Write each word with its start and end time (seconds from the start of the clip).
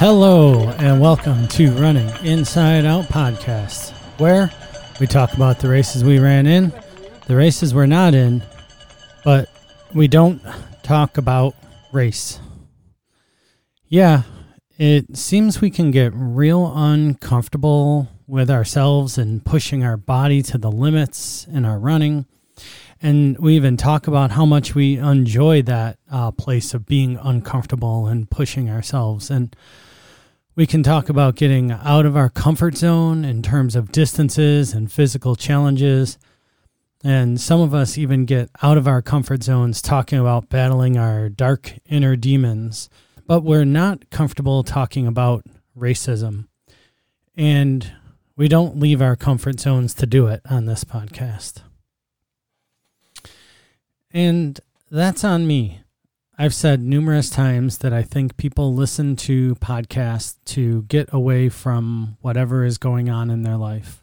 Hello, 0.00 0.70
and 0.78 0.98
welcome 0.98 1.46
to 1.48 1.72
Running 1.72 2.08
Inside 2.24 2.86
Out 2.86 3.04
podcast, 3.04 3.90
where 4.18 4.50
we 4.98 5.06
talk 5.06 5.34
about 5.34 5.58
the 5.58 5.68
races 5.68 6.02
we 6.02 6.18
ran 6.18 6.46
in, 6.46 6.72
the 7.26 7.36
races 7.36 7.74
we're 7.74 7.84
not 7.84 8.14
in, 8.14 8.42
but 9.24 9.50
we 9.92 10.08
don't 10.08 10.40
talk 10.82 11.18
about 11.18 11.54
race. 11.92 12.40
Yeah, 13.88 14.22
it 14.78 15.18
seems 15.18 15.60
we 15.60 15.68
can 15.68 15.90
get 15.90 16.14
real 16.14 16.72
uncomfortable 16.74 18.08
with 18.26 18.50
ourselves 18.50 19.18
and 19.18 19.44
pushing 19.44 19.84
our 19.84 19.98
body 19.98 20.40
to 20.44 20.56
the 20.56 20.72
limits 20.72 21.46
in 21.52 21.66
our 21.66 21.78
running. 21.78 22.24
And 23.02 23.38
we 23.38 23.54
even 23.54 23.76
talk 23.76 24.06
about 24.06 24.30
how 24.30 24.46
much 24.46 24.74
we 24.74 24.96
enjoy 24.96 25.60
that 25.60 25.98
uh, 26.10 26.30
place 26.30 26.72
of 26.72 26.86
being 26.86 27.18
uncomfortable 27.22 28.06
and 28.06 28.30
pushing 28.30 28.70
ourselves. 28.70 29.30
And 29.30 29.54
we 30.60 30.66
can 30.66 30.82
talk 30.82 31.08
about 31.08 31.36
getting 31.36 31.72
out 31.72 32.04
of 32.04 32.18
our 32.18 32.28
comfort 32.28 32.76
zone 32.76 33.24
in 33.24 33.40
terms 33.40 33.74
of 33.74 33.90
distances 33.90 34.74
and 34.74 34.92
physical 34.92 35.34
challenges. 35.34 36.18
And 37.02 37.40
some 37.40 37.62
of 37.62 37.72
us 37.72 37.96
even 37.96 38.26
get 38.26 38.50
out 38.62 38.76
of 38.76 38.86
our 38.86 39.00
comfort 39.00 39.42
zones 39.42 39.80
talking 39.80 40.18
about 40.18 40.50
battling 40.50 40.98
our 40.98 41.30
dark 41.30 41.72
inner 41.88 42.14
demons. 42.14 42.90
But 43.26 43.42
we're 43.42 43.64
not 43.64 44.10
comfortable 44.10 44.62
talking 44.62 45.06
about 45.06 45.46
racism. 45.74 46.48
And 47.34 47.90
we 48.36 48.46
don't 48.46 48.78
leave 48.78 49.00
our 49.00 49.16
comfort 49.16 49.60
zones 49.60 49.94
to 49.94 50.04
do 50.04 50.26
it 50.26 50.42
on 50.50 50.66
this 50.66 50.84
podcast. 50.84 51.62
And 54.12 54.60
that's 54.90 55.24
on 55.24 55.46
me. 55.46 55.80
I've 56.40 56.54
said 56.54 56.80
numerous 56.80 57.28
times 57.28 57.76
that 57.78 57.92
I 57.92 58.02
think 58.02 58.38
people 58.38 58.72
listen 58.72 59.14
to 59.16 59.56
podcasts 59.56 60.36
to 60.46 60.84
get 60.84 61.12
away 61.12 61.50
from 61.50 62.16
whatever 62.22 62.64
is 62.64 62.78
going 62.78 63.10
on 63.10 63.28
in 63.28 63.42
their 63.42 63.58
life. 63.58 64.02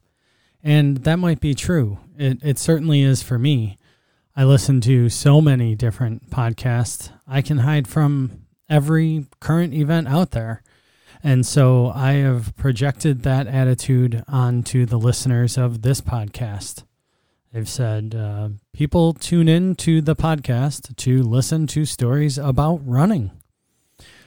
And 0.61 0.97
that 0.97 1.15
might 1.15 1.39
be 1.39 1.55
true. 1.55 1.97
It, 2.15 2.37
it 2.43 2.59
certainly 2.59 3.01
is 3.01 3.23
for 3.23 3.39
me. 3.39 3.79
I 4.35 4.43
listen 4.43 4.81
to 4.81 5.09
so 5.09 5.41
many 5.41 5.73
different 5.73 6.29
podcasts. 6.29 7.09
I 7.27 7.41
can 7.41 7.57
hide 7.57 7.87
from 7.87 8.45
every 8.69 9.25
current 9.39 9.73
event 9.73 10.07
out 10.07 10.29
there. 10.29 10.61
And 11.23 11.43
so 11.43 11.87
I 11.87 12.11
have 12.17 12.55
projected 12.55 13.23
that 13.23 13.47
attitude 13.47 14.23
onto 14.27 14.85
the 14.85 14.99
listeners 14.99 15.57
of 15.57 15.81
this 15.81 16.01
podcast. 16.01 16.83
They've 17.57 17.67
said 17.67 18.13
uh, 18.13 18.49
people 18.71 19.13
tune 19.13 19.47
in 19.47 19.73
to 19.77 19.99
the 19.99 20.15
podcast 20.15 20.95
to 20.95 21.23
listen 21.23 21.65
to 21.65 21.85
stories 21.85 22.37
about 22.37 22.87
running. 22.87 23.31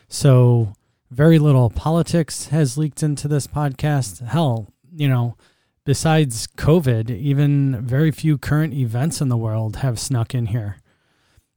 So, 0.08 0.72
very 1.12 1.38
little 1.38 1.70
politics 1.70 2.46
has 2.46 2.76
leaked 2.76 3.04
into 3.04 3.28
this 3.28 3.46
podcast. 3.46 4.26
Hell, 4.26 4.74
you 4.92 5.06
know, 5.06 5.36
besides 5.84 6.48
COVID, 6.48 7.08
even 7.08 7.86
very 7.86 8.10
few 8.10 8.36
current 8.36 8.74
events 8.74 9.20
in 9.20 9.28
the 9.28 9.36
world 9.36 9.76
have 9.76 10.00
snuck 10.00 10.34
in 10.34 10.46
here 10.46 10.78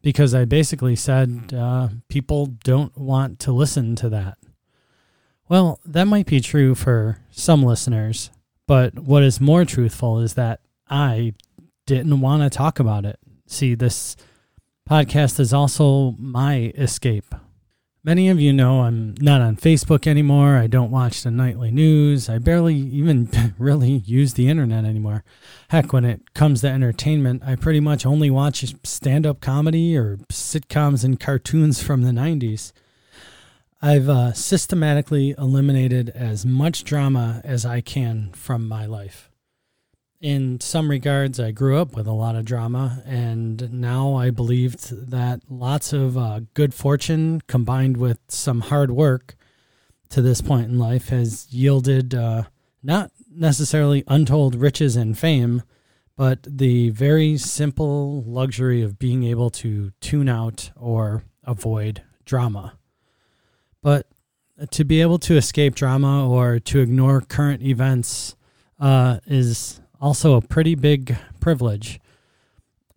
because 0.03 0.35
I 0.35 0.45
basically 0.45 0.95
said 0.95 1.55
uh, 1.57 1.87
people 2.07 2.45
don't 2.63 2.95
want 2.95 3.39
to 3.39 3.51
listen 3.51 3.95
to 3.95 4.09
that. 4.09 4.37
Well, 5.49 5.79
that 5.85 6.05
might 6.05 6.27
be 6.27 6.39
true 6.39 6.75
for 6.75 7.17
some 7.31 7.63
listeners, 7.63 8.29
but 8.67 8.99
what 8.99 9.23
is 9.23 9.41
more 9.41 9.65
truthful 9.65 10.19
is 10.19 10.35
that 10.35 10.59
I 10.87 11.33
didn't 11.85 12.21
want 12.21 12.43
to 12.43 12.49
talk 12.49 12.79
about 12.79 13.05
it. 13.05 13.19
See, 13.47 13.75
this 13.75 14.15
podcast 14.89 15.39
is 15.39 15.53
also 15.53 16.15
my 16.17 16.73
escape. 16.75 17.33
Many 18.05 18.27
of 18.27 18.39
you 18.39 18.51
know 18.51 18.81
I'm 18.81 19.15
not 19.21 19.39
on 19.39 19.55
Facebook 19.55 20.07
anymore. 20.07 20.57
I 20.57 20.67
don't 20.67 20.91
watch 20.91 21.23
the 21.23 21.31
nightly 21.31 21.71
news. 21.71 22.27
I 22.27 22.37
barely 22.37 22.75
even 22.75 23.29
really 23.57 23.91
use 24.05 24.33
the 24.33 24.49
internet 24.49 24.83
anymore. 24.83 25.23
Heck, 25.69 25.93
when 25.93 26.03
it 26.03 26.33
comes 26.33 26.61
to 26.61 26.67
entertainment, 26.67 27.43
I 27.45 27.55
pretty 27.55 27.79
much 27.79 28.05
only 28.05 28.29
watch 28.29 28.75
stand 28.83 29.25
up 29.25 29.39
comedy 29.39 29.95
or 29.95 30.17
sitcoms 30.29 31.05
and 31.05 31.17
cartoons 31.17 31.81
from 31.81 32.01
the 32.01 32.11
90s. 32.11 32.73
I've 33.81 34.09
uh, 34.09 34.33
systematically 34.33 35.35
eliminated 35.37 36.09
as 36.09 36.45
much 36.45 36.83
drama 36.83 37.41
as 37.45 37.65
I 37.65 37.79
can 37.79 38.31
from 38.33 38.67
my 38.67 38.85
life 38.85 39.29
in 40.23 40.61
some 40.61 40.89
regards, 40.89 41.37
I 41.37 41.51
grew 41.51 41.77
up 41.77 41.97
with 41.97 42.07
a 42.07 42.13
lot 42.13 42.37
of 42.37 42.45
drama, 42.45 43.03
and 43.05 43.73
now 43.73 44.15
I 44.15 44.29
believed 44.29 45.09
that 45.11 45.41
lots 45.49 45.91
of 45.91 46.17
uh, 46.17 46.39
good 46.53 46.73
fortune 46.73 47.41
combined 47.47 47.97
with 47.97 48.19
some 48.29 48.61
hard 48.61 48.89
work 48.89 49.35
to 50.07 50.21
this 50.21 50.39
point 50.39 50.69
in 50.69 50.79
life 50.79 51.09
has 51.09 51.51
yielded 51.51 52.15
uh, 52.15 52.43
not 52.81 53.11
necessarily 53.29 54.05
untold 54.07 54.55
riches 54.55 54.95
and 54.95 55.19
fame, 55.19 55.61
but 56.15 56.47
the 56.49 56.91
very 56.91 57.35
simple 57.35 58.23
luxury 58.23 58.81
of 58.81 58.97
being 58.97 59.25
able 59.25 59.49
to 59.49 59.91
tune 59.99 60.29
out 60.29 60.71
or 60.77 61.25
avoid 61.43 62.01
drama. 62.23 62.77
But 63.81 64.07
to 64.71 64.85
be 64.85 65.01
able 65.01 65.19
to 65.19 65.35
escape 65.35 65.75
drama 65.75 66.29
or 66.29 66.59
to 66.59 66.79
ignore 66.79 67.19
current 67.19 67.61
events 67.61 68.37
uh, 68.79 69.19
is 69.25 69.81
also 70.03 70.35
a 70.35 70.41
pretty 70.41 70.75
big 70.75 71.15
privilege. 71.39 71.97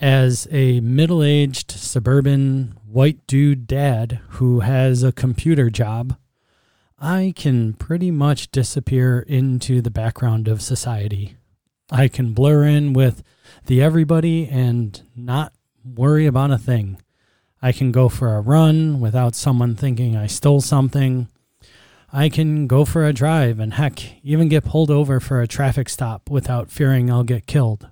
As 0.00 0.48
a 0.50 0.80
middle 0.80 1.22
aged 1.22 1.70
suburban 1.70 2.76
white 2.84 3.24
dude 3.28 3.68
dad 3.68 4.18
who 4.30 4.60
has 4.60 5.04
a 5.04 5.12
computer 5.12 5.70
job, 5.70 6.16
I 6.98 7.32
can 7.36 7.74
pretty 7.74 8.10
much 8.10 8.50
disappear 8.50 9.20
into 9.20 9.80
the 9.80 9.90
background 9.90 10.48
of 10.48 10.60
society. 10.60 11.36
I 11.92 12.08
can 12.08 12.32
blur 12.32 12.64
in 12.64 12.92
with 12.92 13.22
the 13.66 13.80
everybody 13.80 14.48
and 14.48 15.00
not 15.14 15.52
worry 15.84 16.26
about 16.26 16.50
a 16.50 16.58
thing. 16.58 17.00
I 17.62 17.70
can 17.70 17.92
go 17.92 18.08
for 18.08 18.34
a 18.34 18.40
run 18.40 18.98
without 18.98 19.36
someone 19.36 19.76
thinking 19.76 20.16
I 20.16 20.26
stole 20.26 20.60
something. 20.60 21.28
I 22.12 22.28
can 22.28 22.66
go 22.66 22.84
for 22.84 23.04
a 23.04 23.12
drive 23.12 23.58
and 23.58 23.74
heck, 23.74 24.22
even 24.22 24.48
get 24.48 24.64
pulled 24.64 24.90
over 24.90 25.20
for 25.20 25.40
a 25.40 25.48
traffic 25.48 25.88
stop 25.88 26.30
without 26.30 26.70
fearing 26.70 27.10
I'll 27.10 27.24
get 27.24 27.46
killed. 27.46 27.88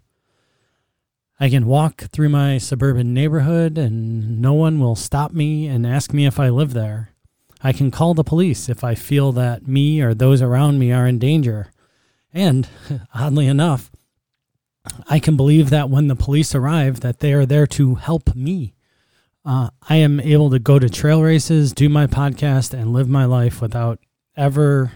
I 1.41 1.51
can 1.51 1.67
walk 1.67 2.03
through 2.13 2.29
my 2.29 2.59
suburban 2.59 3.13
neighborhood 3.13 3.77
and 3.77 4.41
no 4.41 4.53
one 4.53 4.79
will 4.79 4.95
stop 4.95 5.33
me 5.33 5.67
and 5.67 5.87
ask 5.87 6.13
me 6.13 6.27
if 6.27 6.39
I 6.39 6.49
live 6.49 6.73
there. 6.75 7.11
I 7.61 7.73
can 7.73 7.91
call 7.91 8.15
the 8.15 8.23
police 8.23 8.69
if 8.69 8.85
I 8.85 8.95
feel 8.95 9.33
that 9.33 9.67
me 9.67 10.01
or 10.01 10.15
those 10.15 10.43
around 10.43 10.79
me 10.79 10.93
are 10.93 11.07
in 11.07 11.19
danger. 11.19 11.73
And, 12.33 12.69
oddly 13.15 13.47
enough, 13.47 13.91
I 15.09 15.19
can 15.19 15.37
believe 15.37 15.71
that 15.71 15.91
when 15.91 16.09
the 16.09 16.17
police 16.17 16.55
arrive 16.55 17.01
that 17.01 17.21
they 17.21 17.33
are 17.33 17.47
there 17.47 17.67
to 17.69 17.97
help 17.97 18.35
me. 18.35 18.74
Uh, 19.45 19.69
I 19.89 19.97
am 19.97 20.21
able 20.21 20.49
to 20.51 20.59
go 20.59 20.79
to 20.79 20.89
trail 20.89 21.23
races, 21.23 21.73
do 21.73 21.89
my 21.89 22.07
podcast, 22.07 22.73
and 22.73 22.93
live 22.93 23.09
my 23.09 23.27
life 23.27 23.61
without 23.61 23.99
ever 24.37 24.93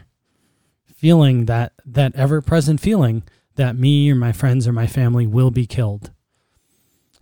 feeling 0.87 1.45
that 1.45 1.73
that 1.85 2.15
ever 2.17 2.41
present 2.41 2.81
feeling 2.81 3.23
that 3.57 3.77
me 3.77 4.11
or 4.11 4.15
my 4.15 4.33
friends 4.33 4.67
or 4.67 4.73
my 4.73 4.87
family 4.87 5.27
will 5.27 5.51
be 5.51 5.67
killed. 5.67 6.11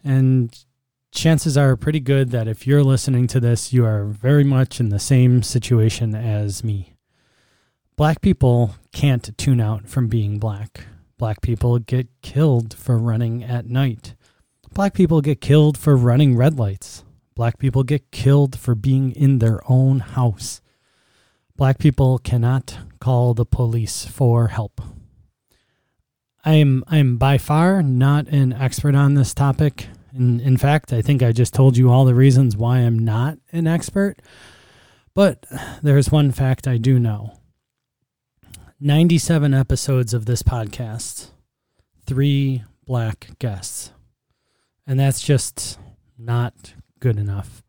And 0.05 0.57
chances 1.13 1.57
are 1.57 1.77
pretty 1.77 1.99
good 1.99 2.31
that 2.31 2.47
if 2.47 2.67
you're 2.67 2.85
listening 2.85 3.27
to 3.29 3.41
this, 3.41 3.73
you 3.73 3.85
are 3.85 4.05
very 4.05 4.45
much 4.45 4.79
in 4.79 4.91
the 4.91 4.99
same 4.99 5.43
situation 5.43 6.15
as 6.15 6.63
me. 6.63 6.93
Black 7.97 8.21
people 8.21 8.77
can't 8.93 9.37
tune 9.37 9.61
out 9.61 9.89
from 9.89 10.07
being 10.07 10.39
black. 10.39 10.87
Black 11.19 11.41
people 11.41 11.79
get 11.79 12.09
killed 12.23 12.75
for 12.75 12.99
running 12.99 13.43
at 13.43 13.67
night. 13.67 14.15
Black 14.75 14.93
people 14.93 15.23
get 15.23 15.41
killed 15.41 15.79
for 15.79 15.97
running 15.97 16.37
red 16.37 16.59
lights. 16.59 17.06
Black 17.37 17.59
people 17.59 17.85
get 17.85 18.11
killed 18.11 18.59
for 18.59 18.75
being 18.75 19.13
in 19.13 19.39
their 19.39 19.61
own 19.71 20.01
house. 20.01 20.63
Black 21.55 21.79
people 21.79 22.19
cannot 22.19 22.79
call 22.99 23.35
the 23.35 23.45
police 23.45 24.07
for 24.07 24.49
help. 24.49 24.81
I 26.45 26.55
am 26.55 26.83
I 26.89 26.97
am 26.97 27.19
by 27.19 27.37
far 27.37 27.83
not 27.83 28.27
an 28.29 28.55
expert 28.55 28.95
on 28.95 29.15
this 29.15 29.35
topic. 29.35 29.89
In, 30.15 30.41
in 30.41 30.57
fact, 30.57 30.95
I 30.95 31.03
think 31.03 31.23
I 31.23 31.33
just 31.33 31.53
told 31.53 31.77
you 31.77 31.91
all 31.91 32.07
the 32.07 32.15
reasons 32.15 32.57
why 32.57 32.79
I'm 32.79 32.99
not 32.99 33.37
an 33.53 33.67
expert. 33.67 34.23
But 35.15 35.45
there's 35.83 36.11
one 36.11 36.33
fact 36.33 36.67
I 36.67 36.79
do 36.79 36.99
know 36.99 37.37
97 38.81 39.53
episodes 39.53 40.15
of 40.15 40.25
this 40.25 40.43
podcast, 40.43 41.33
three 42.07 42.65
black 42.87 43.39
guests. 43.39 43.93
And 44.87 44.99
that's 44.99 45.21
just 45.21 45.79
not 46.19 46.75
good 47.01 47.19
enough. 47.19 47.63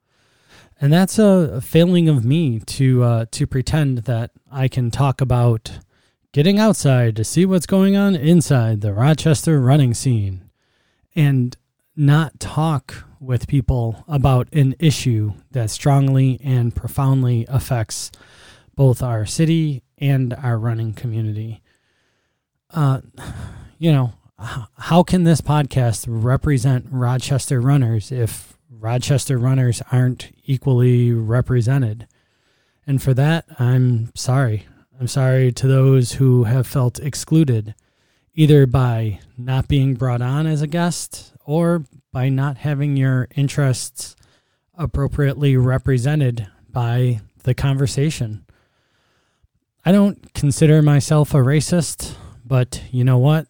And 0.79 0.93
that's 0.93 1.17
a 1.17 1.59
failing 1.61 2.07
of 2.07 2.23
me 2.23 2.59
to 2.59 3.03
uh, 3.03 3.25
to 3.31 3.47
pretend 3.47 3.99
that 3.99 4.31
I 4.51 4.67
can 4.67 4.91
talk 4.91 5.21
about 5.21 5.79
getting 6.33 6.59
outside 6.59 7.15
to 7.15 7.23
see 7.23 7.45
what's 7.45 7.65
going 7.65 7.95
on 7.95 8.15
inside 8.15 8.81
the 8.81 8.93
Rochester 8.93 9.59
running 9.59 9.93
scene 9.93 10.49
and 11.15 11.57
not 11.95 12.39
talk 12.39 13.05
with 13.19 13.47
people 13.47 14.03
about 14.07 14.47
an 14.53 14.75
issue 14.77 15.33
that 15.49 15.71
strongly 15.71 16.39
and 16.43 16.75
profoundly 16.75 17.45
affects 17.49 18.11
both 18.75 19.01
our 19.01 19.25
city 19.25 19.81
and 19.97 20.33
our 20.35 20.59
running 20.59 20.93
community. 20.93 21.63
Uh, 22.69 23.01
you 23.79 23.91
know, 23.91 24.13
how 24.77 25.01
can 25.01 25.23
this 25.23 25.41
podcast 25.41 26.05
represent 26.07 26.85
Rochester 26.91 27.59
runners 27.59 28.11
if 28.11 28.56
Rochester 28.79 29.37
runners 29.37 29.81
aren't 29.91 30.31
equally 30.45 31.11
represented? 31.11 32.07
And 32.85 33.01
for 33.01 33.13
that, 33.15 33.45
I'm 33.59 34.11
sorry. 34.15 34.67
I'm 34.99 35.07
sorry 35.07 35.51
to 35.53 35.67
those 35.67 36.13
who 36.13 36.45
have 36.45 36.65
felt 36.65 36.99
excluded, 36.99 37.75
either 38.33 38.65
by 38.65 39.19
not 39.37 39.67
being 39.67 39.95
brought 39.95 40.21
on 40.21 40.47
as 40.47 40.61
a 40.61 40.67
guest 40.67 41.33
or 41.45 41.85
by 42.11 42.29
not 42.29 42.57
having 42.57 42.97
your 42.97 43.27
interests 43.35 44.15
appropriately 44.75 45.57
represented 45.57 46.47
by 46.69 47.21
the 47.43 47.53
conversation. 47.53 48.45
I 49.85 49.91
don't 49.91 50.33
consider 50.33 50.81
myself 50.81 51.33
a 51.33 51.37
racist, 51.37 52.15
but 52.45 52.83
you 52.91 53.03
know 53.03 53.17
what? 53.17 53.47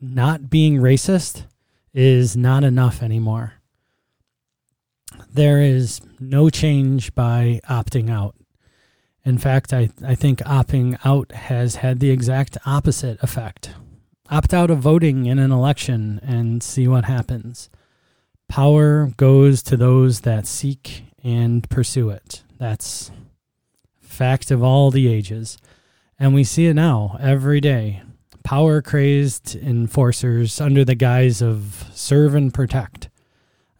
Not 0.00 0.50
being 0.50 0.78
racist 0.78 1.44
is 1.94 2.36
not 2.36 2.64
enough 2.64 3.02
anymore. 3.02 3.54
There 5.34 5.62
is 5.62 6.02
no 6.20 6.50
change 6.50 7.14
by 7.14 7.60
opting 7.68 8.10
out. 8.10 8.36
In 9.24 9.38
fact, 9.38 9.72
I, 9.72 9.88
I 10.04 10.14
think 10.14 10.40
opting 10.40 10.98
out 11.06 11.32
has 11.32 11.76
had 11.76 12.00
the 12.00 12.10
exact 12.10 12.58
opposite 12.66 13.22
effect. 13.22 13.70
Opt 14.30 14.52
out 14.52 14.70
of 14.70 14.80
voting 14.80 15.24
in 15.24 15.38
an 15.38 15.50
election 15.50 16.20
and 16.22 16.62
see 16.62 16.86
what 16.86 17.06
happens. 17.06 17.70
Power 18.48 19.12
goes 19.16 19.62
to 19.62 19.76
those 19.78 20.20
that 20.20 20.46
seek 20.46 21.04
and 21.24 21.68
pursue 21.70 22.10
it. 22.10 22.42
That's 22.58 23.10
fact 24.00 24.50
of 24.50 24.62
all 24.62 24.90
the 24.90 25.08
ages. 25.10 25.56
And 26.18 26.34
we 26.34 26.44
see 26.44 26.66
it 26.66 26.74
now 26.74 27.16
every 27.20 27.60
day. 27.60 28.02
Power 28.44 28.82
crazed 28.82 29.56
enforcers 29.56 30.60
under 30.60 30.84
the 30.84 30.94
guise 30.94 31.40
of 31.40 31.86
serve 31.94 32.34
and 32.34 32.52
protect. 32.52 33.08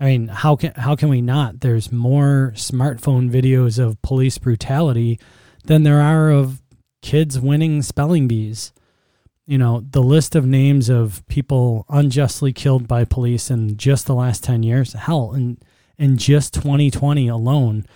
I 0.03 0.07
mean, 0.07 0.27
how 0.27 0.57
can 0.57 0.73
how 0.75 0.97
can 0.97 1.09
we 1.09 1.21
not? 1.21 1.61
There's 1.61 1.93
more 1.93 2.53
smartphone 2.57 3.31
videos 3.31 3.79
of 3.79 4.03
police 4.03 4.37
brutality 4.37 5.21
than 5.65 5.85
there 5.85 6.01
are 6.01 6.29
of 6.29 6.61
kids 7.03 7.39
winning 7.39 7.83
spelling 7.83 8.27
bees. 8.27 8.73
You 9.47 9.59
know, 9.59 9.85
the 9.89 10.03
list 10.03 10.35
of 10.35 10.45
names 10.45 10.89
of 10.89 11.25
people 11.29 11.87
unjustly 11.89 12.53
killed 12.53 12.89
by 12.89 13.05
police 13.05 13.49
in 13.49 13.77
just 13.77 14.07
the 14.07 14.15
last 14.15 14.43
10 14.43 14.65
years, 14.65 14.95
hell, 14.95 15.35
in 15.35 15.59
in 15.97 16.17
just 16.17 16.53
2020 16.55 17.29
alone 17.29 17.87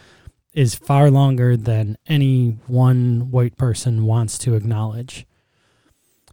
is 0.52 0.76
far 0.76 1.10
longer 1.10 1.56
than 1.56 1.98
any 2.06 2.50
one 2.68 3.32
white 3.32 3.56
person 3.56 4.04
wants 4.04 4.38
to 4.38 4.54
acknowledge. 4.54 5.26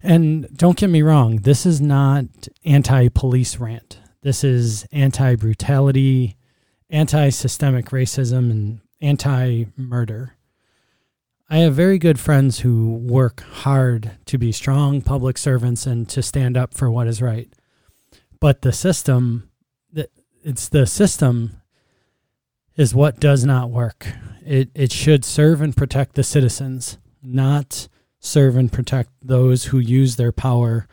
And 0.04 0.56
don't 0.56 0.78
get 0.78 0.92
me 0.92 1.02
wrong, 1.02 1.38
this 1.38 1.66
is 1.66 1.82
not 1.82 2.26
anti 2.64 3.10
police 3.10 3.58
rant. 3.58 3.98
This 4.24 4.46
is 4.46 4.88
anti 4.94 5.36
brutality, 5.36 6.38
anti 6.90 7.28
systemic 7.30 7.88
racism, 7.88 8.50
and 8.52 8.80
anti 9.02 9.66
murder. 9.76 10.38
I 11.50 11.58
have 11.58 11.76
very 11.76 11.98
good 12.00 12.18
friends 12.18 12.62
who 12.62 12.96
work 12.96 13.42
hard 13.42 14.12
to 14.28 14.38
be 14.38 14.54
strong 14.54 15.02
public 15.02 15.38
servants 15.38 15.86
and 15.86 16.08
to 16.08 16.24
stand 16.24 16.56
up 16.56 16.74
for 16.74 16.90
what 16.90 17.06
is 17.06 17.22
right. 17.22 17.52
But 18.40 18.62
the 18.62 18.72
system, 18.72 19.50
it's 20.42 20.70
the 20.70 20.88
system 20.88 21.62
is 22.78 22.96
what 22.96 23.20
does 23.20 23.44
not 23.44 23.72
work. 23.72 24.08
It, 24.46 24.70
it 24.74 24.94
should 24.94 25.26
serve 25.26 25.62
and 25.62 25.76
protect 25.76 26.16
the 26.16 26.24
citizens, 26.24 26.98
not 27.22 27.90
serve 28.20 28.56
and 28.56 28.72
protect 28.72 29.10
those 29.22 29.66
who 29.66 29.80
use 29.80 30.16
their 30.16 30.32
power 30.32 30.88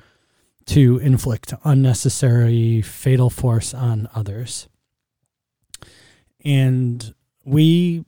to 0.70 0.99
inflict 0.99 1.52
unnecessary 1.64 2.81
fatal 2.81 3.28
force 3.28 3.75
on 3.75 4.08
others. 4.14 4.69
And 6.44 7.12
we, 7.44 8.05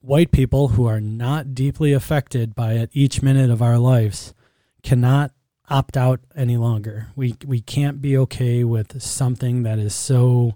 white 0.00 0.32
people 0.32 0.68
who 0.68 0.86
are 0.86 1.00
not 1.00 1.54
deeply 1.54 1.92
affected 1.92 2.52
by 2.52 2.72
it 2.72 2.90
each 2.92 3.22
minute 3.22 3.48
of 3.48 3.62
our 3.62 3.78
lives, 3.78 4.34
cannot 4.82 5.30
opt 5.68 5.96
out 5.96 6.18
any 6.34 6.56
longer. 6.56 7.06
We, 7.14 7.36
we 7.46 7.60
can't 7.60 8.02
be 8.02 8.18
okay 8.18 8.64
with 8.64 9.00
something 9.00 9.62
that 9.62 9.78
is 9.78 9.94
so 9.94 10.54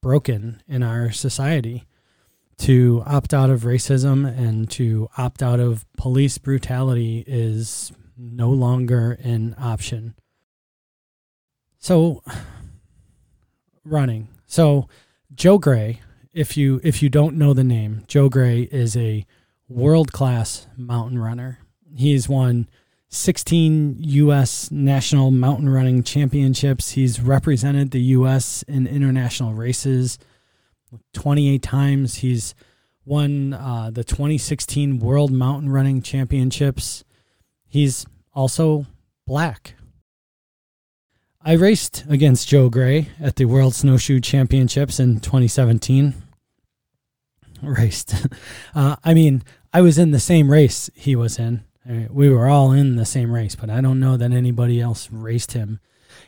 broken 0.00 0.62
in 0.68 0.84
our 0.84 1.10
society 1.10 1.84
to 2.58 3.02
opt 3.04 3.34
out 3.34 3.50
of 3.50 3.62
racism 3.62 4.24
and 4.24 4.70
to 4.70 5.08
opt 5.18 5.42
out 5.42 5.58
of 5.58 5.84
police 5.96 6.38
brutality 6.38 7.24
is 7.26 7.90
no 8.16 8.50
longer 8.50 9.18
an 9.24 9.56
option. 9.58 10.14
So 11.84 12.22
running. 13.84 14.28
So 14.46 14.88
Joe 15.34 15.58
Gray, 15.58 16.00
if 16.32 16.56
you 16.56 16.80
if 16.82 17.02
you 17.02 17.10
don't 17.10 17.36
know 17.36 17.52
the 17.52 17.62
name, 17.62 18.04
Joe 18.06 18.30
Gray 18.30 18.62
is 18.72 18.96
a 18.96 19.26
world-class 19.68 20.66
mountain 20.78 21.18
runner. 21.18 21.58
He's 21.94 22.26
won 22.26 22.70
16 23.10 23.96
U.S. 23.98 24.70
national 24.70 25.30
mountain 25.30 25.68
running 25.68 26.02
championships. 26.02 26.92
He's 26.92 27.20
represented 27.20 27.90
the 27.90 28.00
U.S. 28.16 28.62
in 28.62 28.86
international 28.86 29.52
races 29.52 30.18
28 31.12 31.60
times. 31.60 32.14
He's 32.14 32.54
won 33.04 33.52
uh, 33.52 33.90
the 33.92 34.04
2016 34.04 35.00
World 35.00 35.32
Mountain 35.32 35.68
Running 35.68 36.00
Championships. 36.00 37.04
He's 37.68 38.06
also 38.32 38.86
black. 39.26 39.74
I 41.46 41.52
raced 41.52 42.06
against 42.08 42.48
Joe 42.48 42.70
Gray 42.70 43.08
at 43.20 43.36
the 43.36 43.44
World 43.44 43.74
Snowshoe 43.74 44.18
Championships 44.18 44.98
in 44.98 45.20
2017. 45.20 46.14
Raced. 47.62 48.14
Uh, 48.74 48.96
I 49.04 49.14
mean, 49.14 49.44
I 49.72 49.82
was 49.82 49.98
in 49.98 50.10
the 50.10 50.18
same 50.18 50.50
race 50.50 50.90
he 50.94 51.14
was 51.14 51.38
in. 51.38 51.62
We 52.10 52.28
were 52.28 52.48
all 52.48 52.72
in 52.72 52.96
the 52.96 53.04
same 53.04 53.30
race, 53.30 53.54
but 53.54 53.70
I 53.70 53.80
don't 53.80 54.00
know 54.00 54.16
that 54.16 54.32
anybody 54.32 54.80
else 54.80 55.08
raced 55.12 55.52
him. 55.52 55.78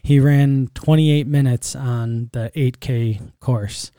He 0.01 0.21
ran 0.21 0.69
28 0.75 1.27
minutes 1.27 1.75
on 1.75 2.31
the 2.33 2.53
8K 2.55 3.32
course. 3.41 3.91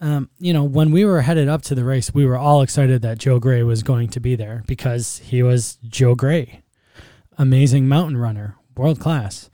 Um, 0.00 0.30
you 0.38 0.54
know, 0.54 0.64
when 0.64 0.92
we 0.92 1.04
were 1.04 1.20
headed 1.20 1.48
up 1.48 1.60
to 1.62 1.74
the 1.74 1.84
race, 1.84 2.14
we 2.14 2.24
were 2.24 2.38
all 2.38 2.62
excited 2.62 3.02
that 3.02 3.18
Joe 3.18 3.38
Gray 3.38 3.62
was 3.64 3.82
going 3.82 4.08
to 4.10 4.20
be 4.20 4.34
there 4.34 4.62
because 4.66 5.18
he 5.18 5.42
was 5.42 5.76
Joe 5.86 6.14
Gray, 6.14 6.62
amazing 7.36 7.86
mountain 7.86 8.16
runner, 8.16 8.56
world 8.76 8.98
class. 8.98 9.50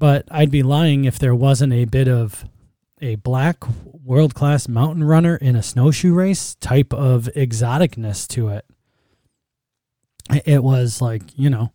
But 0.00 0.24
I'd 0.30 0.50
be 0.50 0.64
lying 0.64 1.04
if 1.04 1.20
there 1.20 1.34
wasn't 1.34 1.72
a 1.72 1.84
bit 1.84 2.08
of 2.08 2.44
a 3.00 3.14
black 3.14 3.58
world 3.84 4.34
class 4.34 4.66
mountain 4.66 5.04
runner 5.04 5.36
in 5.36 5.54
a 5.54 5.62
snowshoe 5.62 6.12
race 6.12 6.56
type 6.56 6.92
of 6.92 7.28
exoticness 7.36 8.26
to 8.28 8.48
it. 8.48 8.64
It 10.44 10.64
was 10.64 11.00
like 11.00 11.22
you 11.36 11.50
know 11.50 11.72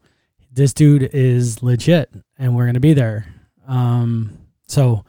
this 0.52 0.74
dude 0.74 1.04
is 1.14 1.64
legit 1.64 2.12
and 2.38 2.54
we're 2.54 2.66
going 2.66 2.74
to 2.74 2.82
be 2.82 2.94
there. 2.94 3.28
Um, 3.66 4.38
so 4.68 5.06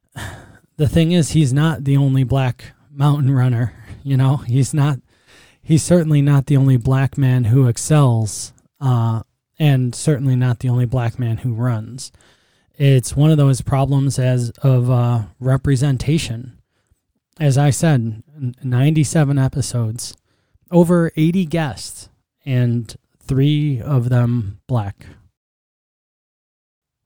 the 0.76 0.88
thing 0.88 1.12
is 1.12 1.30
he's 1.30 1.54
not 1.54 1.84
the 1.84 1.96
only 1.96 2.24
black 2.24 2.74
mountain 2.90 3.30
runner 3.30 3.72
you 4.04 4.16
know? 4.16 4.36
He's 4.36 4.72
not 4.72 5.00
he's 5.60 5.82
certainly 5.82 6.22
not 6.22 6.46
the 6.46 6.56
only 6.56 6.76
black 6.76 7.18
man 7.18 7.44
who 7.44 7.66
excels 7.66 8.52
uh, 8.80 9.22
and 9.58 9.94
certainly 9.94 10.36
not 10.36 10.58
the 10.60 10.68
only 10.68 10.86
black 10.86 11.18
man 11.18 11.38
who 11.38 11.54
runs 11.54 12.12
it's 12.76 13.14
one 13.16 13.30
of 13.30 13.36
those 13.36 13.60
problems 13.60 14.18
as 14.18 14.50
of 14.62 14.90
uh, 14.90 15.22
representation 15.38 16.58
as 17.38 17.56
i 17.56 17.70
said 17.70 18.22
97 18.62 19.38
episodes 19.38 20.16
over 20.70 21.12
80 21.16 21.46
guests 21.46 22.08
and 22.44 22.96
three 23.20 23.80
of 23.80 24.08
them 24.08 24.60
black. 24.66 25.06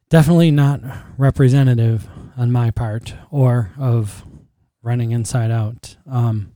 Definitely 0.09 0.51
not 0.51 0.81
representative 1.17 2.09
on 2.37 2.51
my 2.51 2.71
part 2.71 3.15
or 3.31 3.73
of 3.79 4.25
running 4.83 5.11
inside 5.11 5.51
out. 5.51 5.97
Um, 6.11 6.55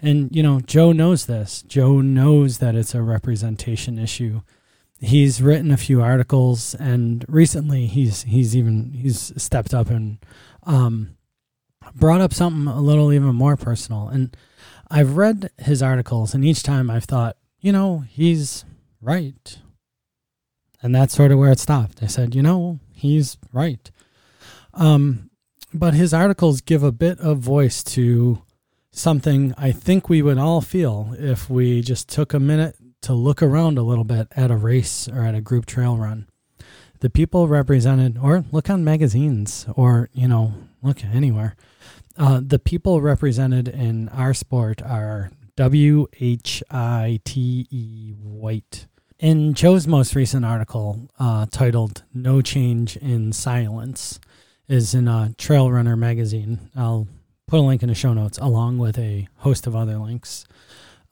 and, 0.00 0.34
you 0.34 0.42
know, 0.42 0.60
Joe 0.60 0.92
knows 0.92 1.26
this. 1.26 1.62
Joe 1.62 2.00
knows 2.00 2.58
that 2.58 2.74
it's 2.74 2.94
a 2.94 3.02
representation 3.02 3.98
issue. 3.98 4.40
He's 4.98 5.42
written 5.42 5.70
a 5.70 5.76
few 5.76 6.02
articles, 6.02 6.74
and 6.74 7.24
recently 7.28 7.86
he's 7.86 8.22
he's 8.22 8.56
even 8.56 8.92
he's 8.92 9.32
stepped 9.36 9.74
up 9.74 9.90
and 9.90 10.18
um, 10.62 11.16
brought 11.94 12.22
up 12.22 12.32
something 12.32 12.66
a 12.66 12.80
little 12.80 13.12
even 13.12 13.34
more 13.34 13.56
personal. 13.56 14.08
And 14.08 14.34
I've 14.90 15.16
read 15.16 15.50
his 15.58 15.82
articles, 15.82 16.34
and 16.34 16.44
each 16.44 16.62
time 16.62 16.90
I've 16.90 17.04
thought, 17.04 17.36
you 17.60 17.72
know, 17.72 18.04
he's 18.08 18.64
right. 19.00 19.58
And 20.82 20.94
that's 20.94 21.14
sort 21.14 21.32
of 21.32 21.38
where 21.38 21.52
it 21.52 21.58
stopped. 21.58 22.02
I 22.02 22.06
said, 22.06 22.34
you 22.34 22.42
know, 22.42 22.80
he's 22.92 23.36
right. 23.52 23.90
Um, 24.72 25.30
but 25.74 25.94
his 25.94 26.14
articles 26.14 26.60
give 26.60 26.82
a 26.82 26.92
bit 26.92 27.18
of 27.20 27.38
voice 27.38 27.82
to 27.84 28.42
something 28.92 29.52
I 29.58 29.72
think 29.72 30.08
we 30.08 30.22
would 30.22 30.38
all 30.38 30.60
feel 30.60 31.14
if 31.18 31.50
we 31.50 31.82
just 31.82 32.08
took 32.08 32.32
a 32.32 32.40
minute 32.40 32.76
to 33.06 33.14
look 33.14 33.40
around 33.40 33.78
a 33.78 33.84
little 33.84 34.02
bit 34.02 34.26
at 34.34 34.50
a 34.50 34.56
race 34.56 35.06
or 35.08 35.20
at 35.20 35.36
a 35.36 35.40
group 35.40 35.64
trail 35.64 35.96
run. 35.96 36.26
The 36.98 37.08
people 37.08 37.46
represented, 37.46 38.18
or 38.18 38.44
look 38.50 38.68
on 38.68 38.82
magazines, 38.82 39.64
or, 39.76 40.08
you 40.12 40.26
know, 40.26 40.54
look 40.82 41.04
anywhere. 41.04 41.54
Uh, 42.16 42.40
the 42.44 42.58
people 42.58 43.00
represented 43.00 43.68
in 43.68 44.08
our 44.08 44.34
sport 44.34 44.82
are 44.82 45.30
W 45.54 46.08
H 46.18 46.64
I 46.68 47.20
T 47.24 47.68
E 47.70 48.12
White. 48.20 48.88
In 49.20 49.54
Joe's 49.54 49.86
most 49.86 50.16
recent 50.16 50.44
article, 50.44 51.08
uh, 51.20 51.46
titled 51.50 52.02
"No 52.12 52.42
Change 52.42 52.96
in 52.96 53.32
Silence," 53.32 54.18
is 54.66 54.94
in 54.94 55.06
a 55.06 55.32
Trail 55.38 55.70
Runner 55.70 55.96
magazine. 55.96 56.70
I'll 56.74 57.06
put 57.46 57.60
a 57.60 57.62
link 57.62 57.84
in 57.84 57.88
the 57.88 57.94
show 57.94 58.14
notes 58.14 58.36
along 58.38 58.78
with 58.78 58.98
a 58.98 59.28
host 59.36 59.68
of 59.68 59.76
other 59.76 59.96
links. 59.96 60.44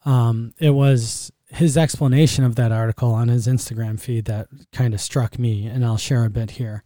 Um, 0.03 0.53
it 0.59 0.71
was 0.71 1.31
his 1.49 1.77
explanation 1.77 2.43
of 2.43 2.55
that 2.55 2.71
article 2.71 3.13
on 3.13 3.27
his 3.27 3.47
Instagram 3.47 3.99
feed 3.99 4.25
that 4.25 4.47
kind 4.71 4.93
of 4.93 5.01
struck 5.01 5.37
me, 5.37 5.67
and 5.67 5.85
I'll 5.85 5.97
share 5.97 6.25
a 6.25 6.29
bit 6.29 6.51
here. 6.51 6.83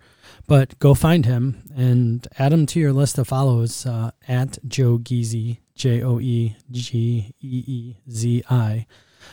But 0.47 0.77
go 0.79 0.93
find 0.93 1.25
him 1.25 1.63
and 1.75 2.27
add 2.37 2.53
him 2.53 2.65
to 2.67 2.79
your 2.79 2.93
list 2.93 3.17
of 3.17 3.27
follows 3.27 3.85
uh, 3.85 4.11
at 4.27 4.57
Joe 4.67 4.97
Geezy, 4.97 5.59
J 5.75 6.03
O 6.03 6.19
E 6.19 6.57
G 6.71 7.33
E 7.39 7.63
E 7.67 7.97
Z 8.09 8.43
I 8.49 8.85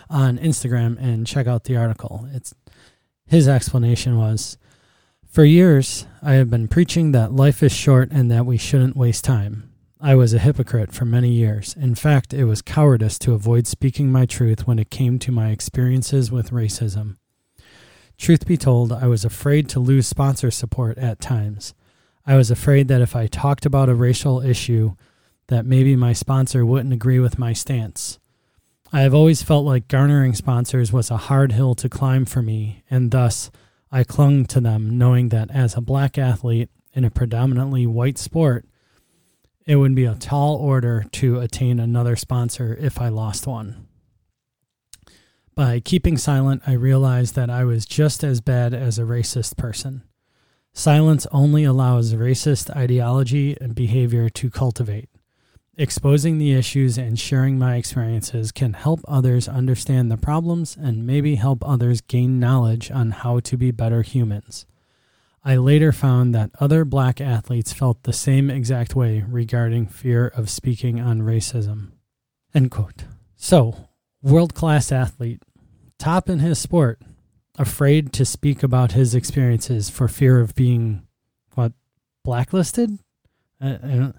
on 0.08 0.38
Instagram 0.38 0.96
and 1.00 1.26
check 1.26 1.46
out 1.46 1.64
the 1.64 1.76
article. 1.76 2.28
It's 2.32 2.54
his 3.26 3.48
explanation 3.48 4.18
was 4.18 4.56
For 5.26 5.44
years 5.44 6.06
I 6.22 6.34
have 6.34 6.50
been 6.50 6.68
preaching 6.68 7.12
that 7.12 7.32
life 7.32 7.62
is 7.62 7.72
short 7.72 8.10
and 8.12 8.30
that 8.30 8.46
we 8.46 8.56
shouldn't 8.56 8.96
waste 8.96 9.24
time. 9.24 9.72
I 10.00 10.14
was 10.14 10.34
a 10.34 10.38
hypocrite 10.38 10.92
for 10.92 11.06
many 11.06 11.30
years. 11.30 11.74
In 11.74 11.94
fact, 11.94 12.34
it 12.34 12.44
was 12.44 12.60
cowardice 12.60 13.18
to 13.20 13.32
avoid 13.32 13.66
speaking 13.66 14.12
my 14.12 14.26
truth 14.26 14.66
when 14.66 14.78
it 14.78 14.90
came 14.90 15.18
to 15.20 15.32
my 15.32 15.48
experiences 15.48 16.30
with 16.30 16.50
racism. 16.50 17.16
Truth 18.18 18.46
be 18.46 18.58
told, 18.58 18.92
I 18.92 19.06
was 19.06 19.24
afraid 19.24 19.70
to 19.70 19.80
lose 19.80 20.06
sponsor 20.06 20.50
support 20.50 20.98
at 20.98 21.18
times. 21.18 21.72
I 22.26 22.36
was 22.36 22.50
afraid 22.50 22.88
that 22.88 23.00
if 23.00 23.16
I 23.16 23.26
talked 23.26 23.64
about 23.64 23.88
a 23.88 23.94
racial 23.94 24.42
issue, 24.42 24.96
that 25.46 25.64
maybe 25.64 25.96
my 25.96 26.12
sponsor 26.12 26.66
wouldn't 26.66 26.92
agree 26.92 27.18
with 27.18 27.38
my 27.38 27.54
stance. 27.54 28.18
I 28.92 29.00
have 29.00 29.14
always 29.14 29.42
felt 29.42 29.64
like 29.64 29.88
garnering 29.88 30.34
sponsors 30.34 30.92
was 30.92 31.10
a 31.10 31.16
hard 31.16 31.52
hill 31.52 31.74
to 31.74 31.88
climb 31.88 32.26
for 32.26 32.42
me, 32.42 32.84
and 32.90 33.10
thus 33.10 33.50
I 33.90 34.04
clung 34.04 34.44
to 34.46 34.60
them, 34.60 34.98
knowing 34.98 35.30
that 35.30 35.50
as 35.50 35.74
a 35.74 35.80
black 35.80 36.18
athlete 36.18 36.68
in 36.92 37.04
a 37.04 37.10
predominantly 37.10 37.86
white 37.86 38.18
sport, 38.18 38.66
it 39.66 39.76
would 39.76 39.94
be 39.94 40.04
a 40.04 40.14
tall 40.14 40.56
order 40.56 41.04
to 41.12 41.40
attain 41.40 41.80
another 41.80 42.16
sponsor 42.16 42.76
if 42.80 43.00
I 43.00 43.08
lost 43.08 43.46
one. 43.46 43.86
By 45.54 45.80
keeping 45.80 46.18
silent, 46.18 46.62
I 46.66 46.72
realized 46.72 47.34
that 47.34 47.50
I 47.50 47.64
was 47.64 47.86
just 47.86 48.22
as 48.22 48.40
bad 48.40 48.74
as 48.74 48.98
a 48.98 49.02
racist 49.02 49.56
person. 49.56 50.02
Silence 50.72 51.26
only 51.32 51.64
allows 51.64 52.12
racist 52.12 52.68
ideology 52.76 53.56
and 53.60 53.74
behavior 53.74 54.28
to 54.28 54.50
cultivate. 54.50 55.08
Exposing 55.78 56.38
the 56.38 56.52
issues 56.52 56.96
and 56.98 57.18
sharing 57.18 57.58
my 57.58 57.76
experiences 57.76 58.52
can 58.52 58.74
help 58.74 59.00
others 59.08 59.48
understand 59.48 60.10
the 60.10 60.16
problems 60.16 60.76
and 60.76 61.06
maybe 61.06 61.34
help 61.34 61.66
others 61.66 62.02
gain 62.02 62.38
knowledge 62.38 62.90
on 62.90 63.10
how 63.10 63.40
to 63.40 63.56
be 63.56 63.70
better 63.70 64.02
humans. 64.02 64.66
I 65.46 65.54
later 65.58 65.92
found 65.92 66.34
that 66.34 66.50
other 66.58 66.84
black 66.84 67.20
athletes 67.20 67.72
felt 67.72 68.02
the 68.02 68.12
same 68.12 68.50
exact 68.50 68.96
way 68.96 69.24
regarding 69.28 69.86
fear 69.86 70.26
of 70.26 70.50
speaking 70.50 71.00
on 71.00 71.22
racism. 71.22 71.92
End 72.52 72.72
quote. 72.72 73.04
So, 73.36 73.88
world 74.20 74.54
class 74.54 74.90
athlete, 74.90 75.40
top 76.00 76.28
in 76.28 76.40
his 76.40 76.58
sport, 76.58 77.00
afraid 77.56 78.12
to 78.14 78.24
speak 78.24 78.64
about 78.64 78.92
his 78.92 79.14
experiences 79.14 79.88
for 79.88 80.08
fear 80.08 80.40
of 80.40 80.56
being, 80.56 81.06
what, 81.54 81.72
blacklisted? 82.24 82.98
And 83.60 84.14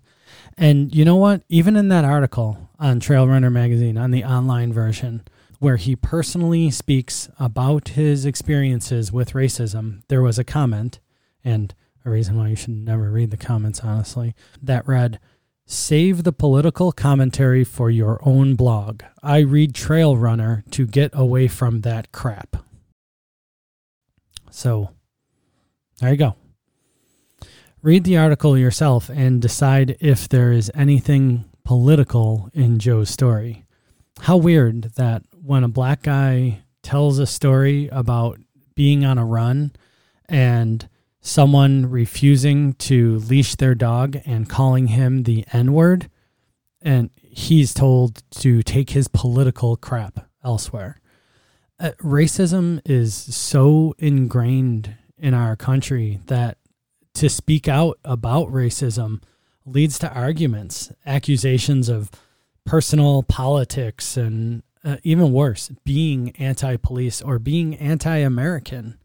you 0.96 1.04
know 1.04 1.18
what? 1.18 1.44
Even 1.50 1.76
in 1.76 1.90
that 1.90 2.06
article 2.06 2.70
on 2.80 3.02
Trail 3.02 3.28
Runner 3.28 3.50
Magazine, 3.50 3.98
on 3.98 4.12
the 4.12 4.24
online 4.24 4.72
version, 4.72 5.24
where 5.60 5.76
he 5.76 5.94
personally 5.94 6.72
speaks 6.72 7.28
about 7.38 7.90
his 7.90 8.26
experiences 8.26 9.12
with 9.12 9.34
racism, 9.34 10.04
there 10.08 10.22
was 10.22 10.40
a 10.40 10.46
comment, 10.46 11.02
and 11.44 11.74
a 12.06 12.10
reason 12.10 12.38
why 12.38 12.50
you 12.50 12.56
should 12.56 12.76
never 12.76 13.12
read 13.12 13.32
the 13.32 13.38
comments, 13.38 13.82
honestly, 13.82 14.34
that 14.62 14.88
read, 14.88 15.20
Save 15.66 16.24
the 16.24 16.32
political 16.32 16.94
commentary 16.94 17.66
for 17.66 17.90
your 17.90 18.22
own 18.24 18.56
blog. 18.56 19.04
I 19.22 19.40
read 19.40 19.76
Trail 19.76 20.16
Runner 20.16 20.64
to 20.72 20.88
get 20.88 21.12
away 21.14 21.50
from 21.50 21.82
that 21.82 22.14
crap. 22.14 22.56
So, 24.50 24.92
there 26.00 26.12
you 26.12 26.18
go 26.18 26.36
read 27.82 28.04
the 28.04 28.18
article 28.18 28.58
yourself 28.58 29.10
and 29.10 29.42
decide 29.42 29.96
if 30.00 30.28
there 30.28 30.52
is 30.52 30.72
anything 30.76 31.46
political 31.64 32.50
in 32.54 32.80
Joe's 32.80 33.10
story. 33.10 33.66
How 34.22 34.36
weird 34.36 34.94
that 34.96 35.24
when 35.42 35.64
a 35.64 35.70
black 35.70 36.02
guy 36.02 36.64
tells 36.82 37.20
a 37.20 37.26
story 37.26 37.88
about 37.90 38.40
being 38.76 39.06
on 39.06 39.18
a 39.18 39.26
run 39.26 39.72
and 40.28 40.90
someone 41.28 41.90
refusing 41.90 42.74
to 42.74 43.18
leash 43.20 43.56
their 43.56 43.76
dog 43.76 44.18
and 44.26 44.50
calling 44.50 44.88
him 44.88 45.24
the 45.24 45.46
N 45.52 45.74
word, 45.74 46.10
and 46.82 47.10
he's 47.22 47.74
told 47.74 48.24
to 48.32 48.64
take 48.64 48.92
his 48.92 49.08
political 49.08 49.76
crap 49.76 50.28
elsewhere. 50.44 51.00
Uh, 51.80 51.92
racism 52.02 52.82
is 52.86 53.14
so 53.14 53.94
ingrained 54.00 54.96
in 55.18 55.34
our 55.34 55.56
country 55.56 56.20
that 56.28 56.58
to 57.14 57.30
speak 57.30 57.68
out 57.68 58.00
about 58.06 58.48
racism 58.48 59.22
leads 59.66 60.00
to 60.00 60.12
arguments, 60.12 60.92
accusations 61.06 61.90
of 61.90 62.10
personal 62.66 63.22
politics, 63.22 64.16
and 64.16 64.64
uh, 64.84 64.98
even 65.04 65.34
worse, 65.34 65.72
being 65.84 66.32
anti 66.38 66.78
police 66.78 67.22
or 67.22 67.38
being 67.38 67.76
anti 67.76 68.18
American. 68.18 68.98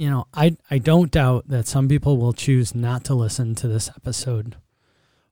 You 0.00 0.10
know, 0.10 0.26
I, 0.32 0.56
I 0.70 0.78
don't 0.78 1.10
doubt 1.10 1.48
that 1.48 1.66
some 1.66 1.88
people 1.88 2.16
will 2.16 2.32
choose 2.32 2.74
not 2.74 3.04
to 3.04 3.14
listen 3.14 3.54
to 3.56 3.68
this 3.68 3.90
episode, 3.90 4.56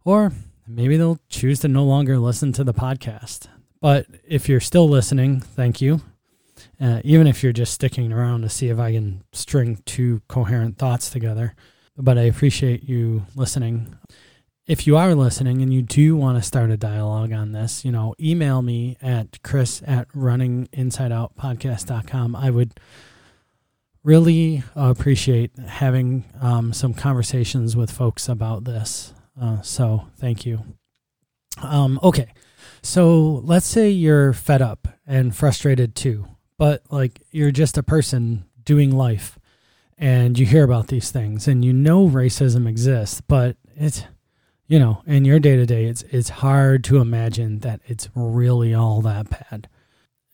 or 0.04 0.32
maybe 0.66 0.96
they'll 0.96 1.20
choose 1.28 1.60
to 1.60 1.68
no 1.68 1.84
longer 1.84 2.18
listen 2.18 2.52
to 2.52 2.64
the 2.64 2.74
podcast. 2.74 3.48
But 3.80 4.06
if 4.26 4.48
you're 4.48 4.60
still 4.60 4.88
listening, 4.88 5.40
thank 5.40 5.80
you. 5.80 6.02
Uh, 6.80 7.00
even 7.04 7.26
if 7.26 7.42
you're 7.42 7.52
just 7.52 7.72
sticking 7.72 8.12
around 8.12 8.42
to 8.42 8.48
see 8.48 8.68
if 8.68 8.78
I 8.78 8.92
can 8.92 9.22
string 9.32 9.80
two 9.86 10.20
coherent 10.28 10.76
thoughts 10.76 11.08
together 11.08 11.54
but 11.98 12.16
I 12.16 12.22
appreciate 12.22 12.88
you 12.88 13.26
listening. 13.34 13.98
If 14.66 14.86
you 14.86 14.96
are 14.96 15.14
listening 15.14 15.60
and 15.62 15.74
you 15.74 15.82
do 15.82 16.16
want 16.16 16.38
to 16.38 16.42
start 16.42 16.70
a 16.70 16.76
dialogue 16.76 17.32
on 17.32 17.50
this, 17.52 17.84
you 17.84 17.90
know, 17.90 18.14
email 18.20 18.62
me 18.62 18.96
at 19.02 19.42
chris 19.42 19.82
at 19.86 20.08
runninginsideoutpodcast.com. 20.10 22.36
I 22.36 22.50
would 22.50 22.78
really 24.08 24.62
appreciate 24.74 25.50
having 25.58 26.24
um, 26.40 26.72
some 26.72 26.94
conversations 26.94 27.76
with 27.76 27.90
folks 27.90 28.26
about 28.26 28.64
this. 28.64 29.12
Uh, 29.38 29.60
so 29.60 30.08
thank 30.16 30.46
you. 30.46 30.64
Um, 31.62 32.00
okay. 32.02 32.32
So 32.80 33.42
let's 33.44 33.66
say 33.66 33.90
you're 33.90 34.32
fed 34.32 34.62
up 34.62 34.88
and 35.06 35.36
frustrated 35.36 35.94
too, 35.94 36.26
but 36.56 36.82
like 36.90 37.20
you're 37.32 37.50
just 37.50 37.76
a 37.76 37.82
person 37.82 38.46
doing 38.64 38.96
life 38.96 39.38
and 39.98 40.38
you 40.38 40.46
hear 40.46 40.64
about 40.64 40.86
these 40.86 41.10
things 41.10 41.46
and 41.46 41.62
you 41.62 41.74
know 41.74 42.08
racism 42.08 42.66
exists, 42.66 43.20
but 43.20 43.58
it's 43.76 44.04
you 44.68 44.78
know, 44.78 45.02
in 45.06 45.26
your 45.26 45.38
day 45.38 45.56
to 45.56 45.66
day 45.66 45.84
it's 45.84 46.02
it's 46.04 46.30
hard 46.30 46.82
to 46.84 46.96
imagine 46.98 47.58
that 47.58 47.82
it's 47.86 48.08
really 48.14 48.72
all 48.72 49.02
that 49.02 49.28
bad. 49.28 49.68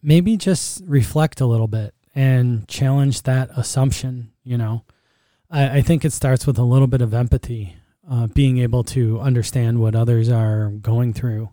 Maybe 0.00 0.36
just 0.36 0.80
reflect 0.86 1.40
a 1.40 1.46
little 1.46 1.68
bit 1.68 1.92
and 2.14 2.66
challenge 2.68 3.22
that 3.22 3.50
assumption, 3.56 4.30
you 4.44 4.56
know. 4.56 4.84
I, 5.50 5.78
I 5.78 5.82
think 5.82 6.04
it 6.04 6.12
starts 6.12 6.46
with 6.46 6.58
a 6.58 6.64
little 6.64 6.86
bit 6.86 7.02
of 7.02 7.14
empathy, 7.14 7.76
uh, 8.10 8.26
being 8.28 8.58
able 8.58 8.84
to 8.84 9.20
understand 9.20 9.80
what 9.80 9.94
others 9.94 10.28
are 10.28 10.70
going 10.70 11.12
through. 11.12 11.50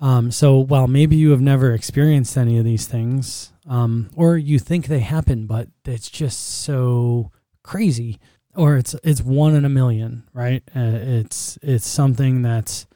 Um, 0.00 0.30
so 0.30 0.58
while 0.58 0.88
maybe 0.88 1.16
you 1.16 1.30
have 1.30 1.40
never 1.40 1.72
experienced 1.72 2.36
any 2.36 2.58
of 2.58 2.64
these 2.64 2.86
things, 2.86 3.52
um, 3.66 4.10
or 4.16 4.36
you 4.36 4.58
think 4.58 4.86
they 4.86 5.00
happen, 5.00 5.46
but 5.46 5.68
it's 5.84 6.10
just 6.10 6.40
so 6.40 7.30
crazy, 7.62 8.18
or 8.54 8.76
it's 8.76 8.94
it's 9.02 9.22
one 9.22 9.54
in 9.54 9.64
a 9.64 9.70
million, 9.70 10.24
right? 10.32 10.62
Uh, 10.74 10.98
it's 11.00 11.58
it's 11.62 11.86
something 11.86 12.42
that's 12.42 12.86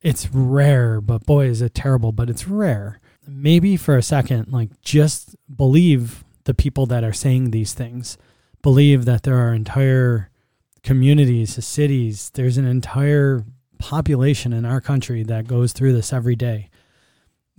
it's 0.00 0.32
rare, 0.32 1.00
but 1.00 1.26
boy, 1.26 1.46
is 1.46 1.62
it 1.62 1.74
terrible! 1.74 2.12
But 2.12 2.30
it's 2.30 2.48
rare. 2.48 3.00
Maybe 3.26 3.76
for 3.76 3.96
a 3.96 4.02
second, 4.02 4.50
like 4.50 4.80
just 4.80 5.36
believe 5.54 6.24
the 6.48 6.54
people 6.54 6.86
that 6.86 7.04
are 7.04 7.12
saying 7.12 7.50
these 7.50 7.74
things. 7.74 8.18
Believe 8.62 9.04
that 9.04 9.22
there 9.22 9.36
are 9.36 9.52
entire 9.52 10.30
communities, 10.82 11.62
cities. 11.64 12.30
There's 12.34 12.56
an 12.56 12.64
entire 12.64 13.44
population 13.78 14.52
in 14.52 14.64
our 14.64 14.80
country 14.80 15.22
that 15.22 15.46
goes 15.46 15.72
through 15.72 15.92
this 15.92 16.12
every 16.12 16.34
day 16.34 16.70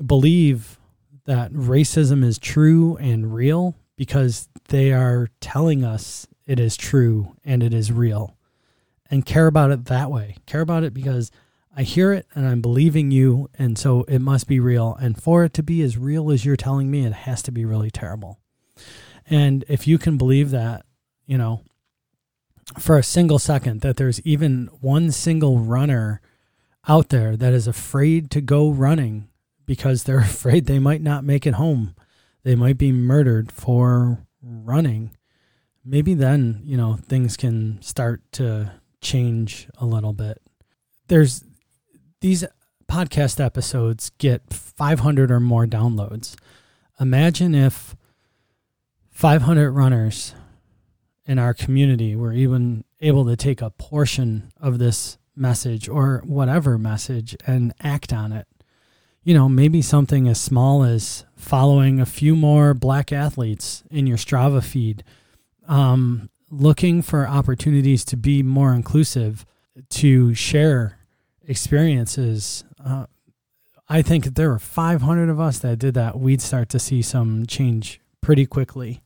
believe 0.03 0.79
that 1.25 1.51
racism 1.51 2.24
is 2.24 2.39
true 2.39 2.98
and 2.98 3.34
real 3.34 3.75
because 3.96 4.48
they 4.69 4.91
are 4.93 5.27
telling 5.41 5.84
us 5.84 6.27
it 6.46 6.60
is 6.60 6.77
true 6.77 7.36
and 7.43 7.62
it 7.62 7.74
is 7.74 7.91
real 7.91 8.36
and 9.12 9.25
care 9.25 9.48
about 9.48 9.72
it 9.72 9.86
that 9.86 10.10
way. 10.10 10.36
Care 10.46 10.62
about 10.62 10.84
it 10.84 10.93
because 10.93 11.31
I 11.75 11.84
hear 11.84 12.13
it 12.13 12.27
and 12.34 12.48
I'm 12.48 12.62
believing 12.62 13.12
you, 13.12 13.50
and 13.58 13.77
so 13.77 14.03
it 14.03 14.19
must 14.19 14.48
be 14.48 14.60
real. 14.60 14.96
And 15.00 15.22
for 15.22 15.43
it 15.43 15.53
to 15.53 15.63
be 15.63 15.81
as 15.81 15.98
real 15.98 16.31
as 16.31 16.46
you're 16.46 16.55
telling 16.55 16.89
me, 16.91 17.05
it 17.05 17.13
has 17.13 17.41
to 17.43 17.51
be 17.51 17.65
really 17.65 17.91
terrible. 17.91 18.39
And 19.29 19.63
if 19.67 19.88
you 19.88 19.98
can 19.98 20.17
believe 20.17 20.50
that, 20.51 20.86
you 21.25 21.38
know, 21.38 21.62
for 22.79 22.98
a 22.98 23.03
single 23.03 23.39
second, 23.39 23.81
that 23.81 23.98
there's 23.98 24.21
even 24.21 24.69
one 24.81 25.12
single 25.12 25.59
runner 25.59 26.21
out 26.88 27.09
there 27.09 27.36
that 27.36 27.53
is 27.53 27.67
afraid 27.67 28.31
to 28.31 28.41
go 28.41 28.69
running 28.69 29.29
because 29.65 30.03
they're 30.03 30.19
afraid 30.19 30.65
they 30.65 30.79
might 30.79 31.01
not 31.01 31.24
make 31.24 31.45
it 31.45 31.53
home, 31.55 31.95
they 32.43 32.55
might 32.55 32.77
be 32.77 32.91
murdered 32.91 33.51
for 33.51 34.25
running. 34.41 35.12
Maybe 35.86 36.13
then, 36.13 36.62
you 36.63 36.77
know, 36.77 36.95
things 36.95 37.38
can 37.38 37.81
start 37.81 38.21
to 38.33 38.71
change 39.01 39.67
a 39.77 39.86
little 39.86 40.13
bit. 40.13 40.41
There's 41.07 41.43
these 42.21 42.45
podcast 42.89 43.43
episodes 43.43 44.12
get 44.17 44.51
500 44.51 45.31
or 45.31 45.39
more 45.39 45.65
downloads. 45.65 46.36
Imagine 47.00 47.55
if 47.55 47.95
500 49.19 49.73
runners 49.73 50.33
in 51.25 51.38
our 51.38 51.53
community 51.53 52.15
were 52.15 52.31
even 52.31 52.85
able 53.01 53.25
to 53.25 53.35
take 53.35 53.61
a 53.61 53.69
portion 53.69 54.49
of 54.61 54.79
this 54.79 55.17
message 55.35 55.89
or 55.89 56.23
whatever 56.25 56.77
message 56.77 57.35
and 57.45 57.73
act 57.81 58.13
on 58.13 58.31
it. 58.31 58.47
You 59.21 59.33
know, 59.33 59.49
maybe 59.49 59.81
something 59.81 60.29
as 60.29 60.39
small 60.39 60.83
as 60.83 61.25
following 61.35 61.99
a 61.99 62.05
few 62.05 62.33
more 62.33 62.73
black 62.73 63.11
athletes 63.11 63.83
in 63.91 64.07
your 64.07 64.15
Strava 64.15 64.63
feed, 64.63 65.03
um, 65.67 66.29
looking 66.49 67.01
for 67.01 67.27
opportunities 67.27 68.05
to 68.05 68.15
be 68.15 68.41
more 68.41 68.73
inclusive, 68.73 69.45
to 69.89 70.33
share 70.33 70.97
experiences. 71.45 72.63
Uh, 72.81 73.07
I 73.89 74.01
think 74.01 74.27
if 74.27 74.35
there 74.35 74.47
were 74.47 74.59
500 74.59 75.27
of 75.27 75.41
us 75.41 75.59
that 75.59 75.77
did 75.77 75.95
that, 75.95 76.17
we'd 76.17 76.41
start 76.41 76.69
to 76.69 76.79
see 76.79 77.01
some 77.01 77.45
change 77.45 77.99
pretty 78.21 78.45
quickly. 78.45 79.01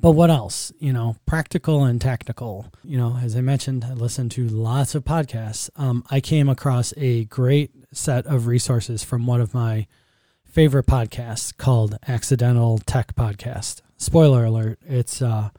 But 0.00 0.12
what 0.12 0.30
else? 0.30 0.72
You 0.78 0.92
know, 0.92 1.16
practical 1.26 1.82
and 1.82 2.00
technical. 2.00 2.66
You 2.84 2.98
know, 2.98 3.18
as 3.20 3.34
I 3.34 3.40
mentioned, 3.40 3.84
I 3.84 3.94
listened 3.94 4.30
to 4.32 4.46
lots 4.46 4.94
of 4.94 5.04
podcasts. 5.04 5.70
Um, 5.74 6.04
I 6.08 6.20
came 6.20 6.48
across 6.48 6.94
a 6.96 7.24
great 7.24 7.72
set 7.92 8.24
of 8.26 8.46
resources 8.46 9.02
from 9.02 9.26
one 9.26 9.40
of 9.40 9.54
my 9.54 9.88
favorite 10.44 10.86
podcasts 10.86 11.56
called 11.56 11.98
Accidental 12.06 12.78
Tech 12.78 13.16
Podcast. 13.16 13.80
Spoiler 13.96 14.44
alert, 14.44 14.78
it's 14.86 15.20
uh, 15.20 15.50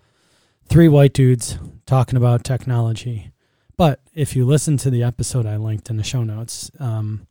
three 0.69 0.88
white 0.88 1.13
dudes 1.13 1.58
talking 1.86 2.15
about 2.15 2.46
technology. 2.46 3.31
But 3.75 4.00
if 4.13 4.38
you 4.38 4.46
listen 4.46 4.77
to 4.77 4.89
the 4.89 5.03
episode 5.03 5.46
I 5.46 5.58
linked 5.58 5.89
in 5.89 5.98
the 5.98 6.03
show 6.03 6.24
notes, 6.24 6.72
um, 6.79 7.27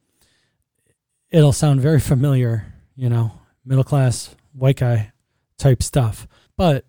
it'll 1.30 1.52
sound 1.52 1.80
very 1.80 2.00
familiar, 2.12 2.74
you 2.96 3.08
know, 3.08 3.32
middle 3.64 3.84
class, 3.84 4.34
white 4.52 4.76
guy 4.76 5.12
type 5.56 5.82
stuff. 5.82 6.28
But 6.56 6.84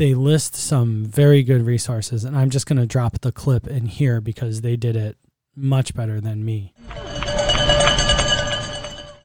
they 0.00 0.14
list 0.14 0.54
some 0.54 1.04
very 1.04 1.42
good 1.42 1.60
resources, 1.60 2.24
and 2.24 2.34
I'm 2.34 2.48
just 2.48 2.64
going 2.64 2.78
to 2.78 2.86
drop 2.86 3.20
the 3.20 3.30
clip 3.30 3.66
in 3.66 3.84
here 3.84 4.22
because 4.22 4.62
they 4.62 4.74
did 4.74 4.96
it 4.96 5.18
much 5.54 5.94
better 5.94 6.22
than 6.22 6.42
me. 6.42 6.72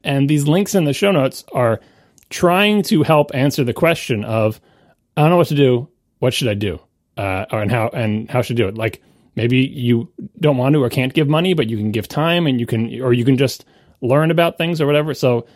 And 0.04 0.28
these 0.28 0.46
links 0.46 0.74
in 0.74 0.84
the 0.84 0.92
show 0.92 1.12
notes 1.12 1.44
are 1.54 1.80
trying 2.28 2.82
to 2.82 3.02
help 3.04 3.34
answer 3.34 3.64
the 3.64 3.72
question 3.72 4.22
of 4.22 4.60
I 5.16 5.22
don't 5.22 5.30
know 5.30 5.38
what 5.38 5.48
to 5.48 5.54
do 5.54 5.88
what 6.18 6.34
should 6.34 6.48
I 6.48 6.54
do? 6.54 6.78
Uh, 7.16 7.46
and 7.50 7.70
how 7.70 7.88
and 7.88 8.30
how 8.30 8.42
should 8.42 8.56
I 8.56 8.62
do 8.62 8.68
it? 8.68 8.76
Like 8.76 9.02
maybe 9.34 9.56
you 9.60 10.12
don't 10.40 10.58
want 10.58 10.74
to 10.74 10.84
or 10.84 10.90
can't 10.90 11.14
give 11.14 11.26
money, 11.26 11.54
but 11.54 11.70
you 11.70 11.78
can 11.78 11.90
give 11.90 12.06
time 12.06 12.46
and 12.46 12.60
you 12.60 12.66
can 12.66 13.00
or 13.00 13.14
you 13.14 13.24
can 13.24 13.38
just 13.38 13.64
learn 14.02 14.30
about 14.30 14.58
things 14.58 14.82
or 14.82 14.86
whatever. 14.86 15.14
So 15.14 15.46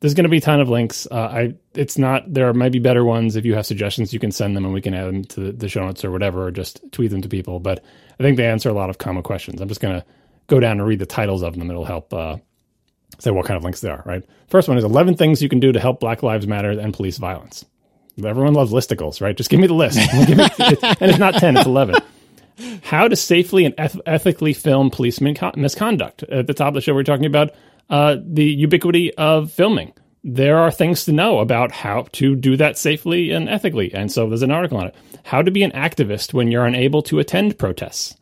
there's 0.00 0.14
going 0.14 0.24
to 0.24 0.30
be 0.30 0.38
a 0.38 0.40
ton 0.40 0.60
of 0.60 0.68
links. 0.68 1.06
Uh, 1.10 1.14
I 1.14 1.54
it's 1.74 1.98
not 1.98 2.32
there 2.32 2.52
might 2.54 2.72
be 2.72 2.78
better 2.78 3.04
ones. 3.04 3.36
If 3.36 3.44
you 3.44 3.54
have 3.54 3.66
suggestions, 3.66 4.12
you 4.12 4.18
can 4.18 4.32
send 4.32 4.56
them 4.56 4.64
and 4.64 4.74
we 4.74 4.80
can 4.80 4.94
add 4.94 5.06
them 5.06 5.24
to 5.24 5.52
the, 5.52 5.68
show 5.68 5.84
notes 5.84 6.04
or 6.04 6.10
whatever, 6.10 6.46
or 6.46 6.50
just 6.50 6.80
tweet 6.92 7.10
them 7.10 7.22
to 7.22 7.28
people. 7.28 7.60
But 7.60 7.84
I 8.18 8.22
think 8.22 8.36
they 8.36 8.46
answer 8.46 8.70
a 8.70 8.72
lot 8.74 8.90
of 8.90 8.98
common 8.98 9.22
questions. 9.22 9.60
I'm 9.60 9.68
just 9.68 9.80
going 9.80 10.00
to 10.00 10.06
go 10.46 10.58
down 10.58 10.78
and 10.78 10.86
read 10.86 10.98
the 10.98 11.06
titles 11.06 11.42
of 11.42 11.56
them. 11.56 11.70
It'll 11.70 11.84
help 11.84 12.12
uh, 12.14 12.38
say 13.18 13.30
what 13.30 13.46
kind 13.46 13.58
of 13.58 13.62
links 13.62 13.80
they 13.80 13.90
are. 13.90 14.02
Right. 14.06 14.24
First 14.48 14.68
one 14.68 14.78
is 14.78 14.84
11 14.84 15.16
things 15.16 15.42
you 15.42 15.48
can 15.48 15.60
do 15.60 15.70
to 15.72 15.80
help 15.80 16.00
Black 16.00 16.22
Lives 16.22 16.46
Matter 16.46 16.70
and 16.70 16.94
police 16.94 17.18
violence. 17.18 17.64
Everyone 18.22 18.54
loves 18.54 18.72
listicles, 18.72 19.20
right? 19.20 19.36
Just 19.36 19.48
give 19.48 19.60
me 19.60 19.66
the 19.66 19.74
list. 19.74 19.96
Me, 19.98 20.04
and 20.12 21.10
it's 21.10 21.18
not 21.18 21.34
10, 21.34 21.56
it's 21.56 21.66
11. 21.66 21.96
How 22.82 23.08
to 23.08 23.16
safely 23.16 23.64
and 23.64 23.74
eth- 23.78 24.00
ethically 24.04 24.52
film 24.52 24.90
police 24.90 25.20
misconduct. 25.20 26.22
At 26.24 26.46
the 26.46 26.52
top 26.52 26.68
of 26.68 26.74
the 26.74 26.80
show, 26.82 26.94
we're 26.94 27.04
talking 27.04 27.24
about 27.24 27.54
uh, 27.90 28.16
the 28.24 28.44
ubiquity 28.44 29.12
of 29.14 29.52
filming. 29.52 29.92
There 30.22 30.58
are 30.58 30.70
things 30.70 31.04
to 31.04 31.12
know 31.12 31.38
about 31.38 31.72
how 31.72 32.06
to 32.12 32.36
do 32.36 32.56
that 32.56 32.78
safely 32.78 33.30
and 33.30 33.48
ethically. 33.48 33.92
And 33.92 34.12
so 34.12 34.28
there's 34.28 34.42
an 34.42 34.50
article 34.50 34.78
on 34.78 34.88
it. 34.88 34.94
How 35.24 35.42
to 35.42 35.50
be 35.50 35.62
an 35.62 35.72
activist 35.72 36.34
when 36.34 36.50
you're 36.50 36.66
unable 36.66 37.02
to 37.04 37.18
attend 37.18 37.58
protests 37.58 38.16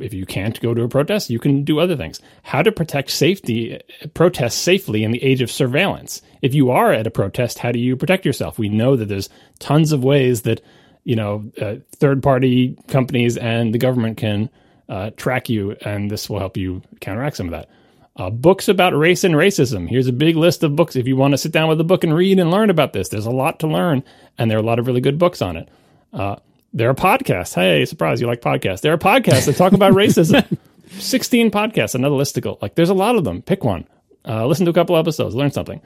if 0.00 0.14
you 0.14 0.24
can't 0.24 0.60
go 0.60 0.72
to 0.74 0.82
a 0.82 0.88
protest, 0.88 1.30
you 1.30 1.38
can 1.38 1.64
do 1.64 1.80
other 1.80 1.96
things. 1.96 2.20
How 2.42 2.62
to 2.62 2.72
protect 2.72 3.10
safety, 3.10 3.80
protest 4.14 4.62
safely 4.62 5.04
in 5.04 5.10
the 5.10 5.22
age 5.22 5.40
of 5.40 5.50
surveillance. 5.50 6.22
If 6.42 6.54
you 6.54 6.70
are 6.70 6.92
at 6.92 7.06
a 7.06 7.10
protest, 7.10 7.58
how 7.58 7.72
do 7.72 7.78
you 7.78 7.96
protect 7.96 8.24
yourself? 8.24 8.58
We 8.58 8.68
know 8.68 8.96
that 8.96 9.06
there's 9.06 9.28
tons 9.58 9.92
of 9.92 10.04
ways 10.04 10.42
that, 10.42 10.60
you 11.04 11.16
know, 11.16 11.50
uh, 11.60 11.76
third 11.96 12.22
party 12.22 12.76
companies 12.88 13.36
and 13.36 13.74
the 13.74 13.78
government 13.78 14.16
can 14.16 14.48
uh, 14.88 15.10
track 15.16 15.48
you, 15.48 15.72
and 15.80 16.10
this 16.10 16.30
will 16.30 16.38
help 16.38 16.56
you 16.56 16.82
counteract 17.00 17.36
some 17.36 17.46
of 17.46 17.52
that. 17.52 17.68
Uh, 18.16 18.30
books 18.30 18.68
about 18.68 18.96
race 18.96 19.24
and 19.24 19.34
racism. 19.34 19.88
Here's 19.88 20.06
a 20.06 20.12
big 20.12 20.36
list 20.36 20.62
of 20.62 20.76
books. 20.76 20.94
If 20.94 21.08
you 21.08 21.16
want 21.16 21.32
to 21.32 21.38
sit 21.38 21.50
down 21.50 21.68
with 21.68 21.80
a 21.80 21.84
book 21.84 22.04
and 22.04 22.14
read 22.14 22.38
and 22.38 22.50
learn 22.50 22.70
about 22.70 22.92
this, 22.92 23.08
there's 23.08 23.26
a 23.26 23.30
lot 23.30 23.58
to 23.60 23.66
learn, 23.66 24.04
and 24.38 24.48
there 24.48 24.56
are 24.56 24.62
a 24.62 24.64
lot 24.64 24.78
of 24.78 24.86
really 24.86 25.00
good 25.00 25.18
books 25.18 25.42
on 25.42 25.56
it. 25.56 25.68
Uh, 26.12 26.36
there 26.72 26.88
are 26.88 26.94
podcasts. 26.94 27.54
Hey, 27.54 27.84
surprise, 27.84 28.20
you 28.20 28.28
like 28.28 28.40
podcasts. 28.40 28.82
There 28.82 28.92
are 28.92 28.98
podcasts 28.98 29.46
that 29.46 29.56
talk 29.56 29.72
about 29.72 29.92
racism. 29.94 30.58
16 30.90 31.50
podcasts, 31.50 31.96
another 31.96 32.14
listicle. 32.14 32.60
Like 32.62 32.76
there's 32.76 32.88
a 32.90 32.94
lot 32.94 33.16
of 33.16 33.24
them. 33.24 33.42
Pick 33.42 33.64
one. 33.64 33.84
Uh, 34.26 34.46
listen 34.46 34.64
to 34.64 34.70
a 34.70 34.74
couple 34.74 34.96
episodes, 34.96 35.34
learn 35.34 35.50
something. 35.50 35.80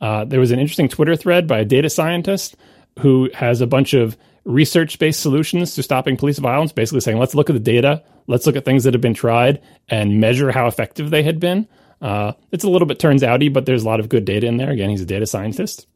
Uh, 0.00 0.24
there 0.24 0.40
was 0.40 0.50
an 0.50 0.58
interesting 0.60 0.88
Twitter 0.88 1.16
thread 1.16 1.46
by 1.46 1.58
a 1.58 1.64
data 1.64 1.90
scientist 1.90 2.56
who 3.00 3.28
has 3.34 3.60
a 3.60 3.66
bunch 3.66 3.94
of 3.94 4.16
research 4.44 4.98
based 4.98 5.20
solutions 5.20 5.74
to 5.74 5.82
stopping 5.82 6.16
police 6.16 6.38
violence, 6.38 6.72
basically 6.72 7.00
saying, 7.00 7.18
let's 7.18 7.34
look 7.34 7.50
at 7.50 7.54
the 7.54 7.60
data, 7.60 8.02
let's 8.26 8.46
look 8.46 8.56
at 8.56 8.64
things 8.64 8.84
that 8.84 8.94
have 8.94 9.00
been 9.00 9.14
tried 9.14 9.62
and 9.88 10.20
measure 10.20 10.50
how 10.50 10.66
effective 10.66 11.10
they 11.10 11.22
had 11.22 11.38
been. 11.40 11.68
Uh, 12.00 12.32
it's 12.50 12.64
a 12.64 12.70
little 12.70 12.86
bit 12.86 12.98
turns 12.98 13.22
outy, 13.22 13.52
but 13.52 13.64
there's 13.66 13.84
a 13.84 13.86
lot 13.86 14.00
of 14.00 14.08
good 14.08 14.24
data 14.24 14.46
in 14.46 14.56
there. 14.56 14.70
Again, 14.70 14.90
he's 14.90 15.02
a 15.02 15.06
data 15.06 15.26
scientist. 15.26 15.86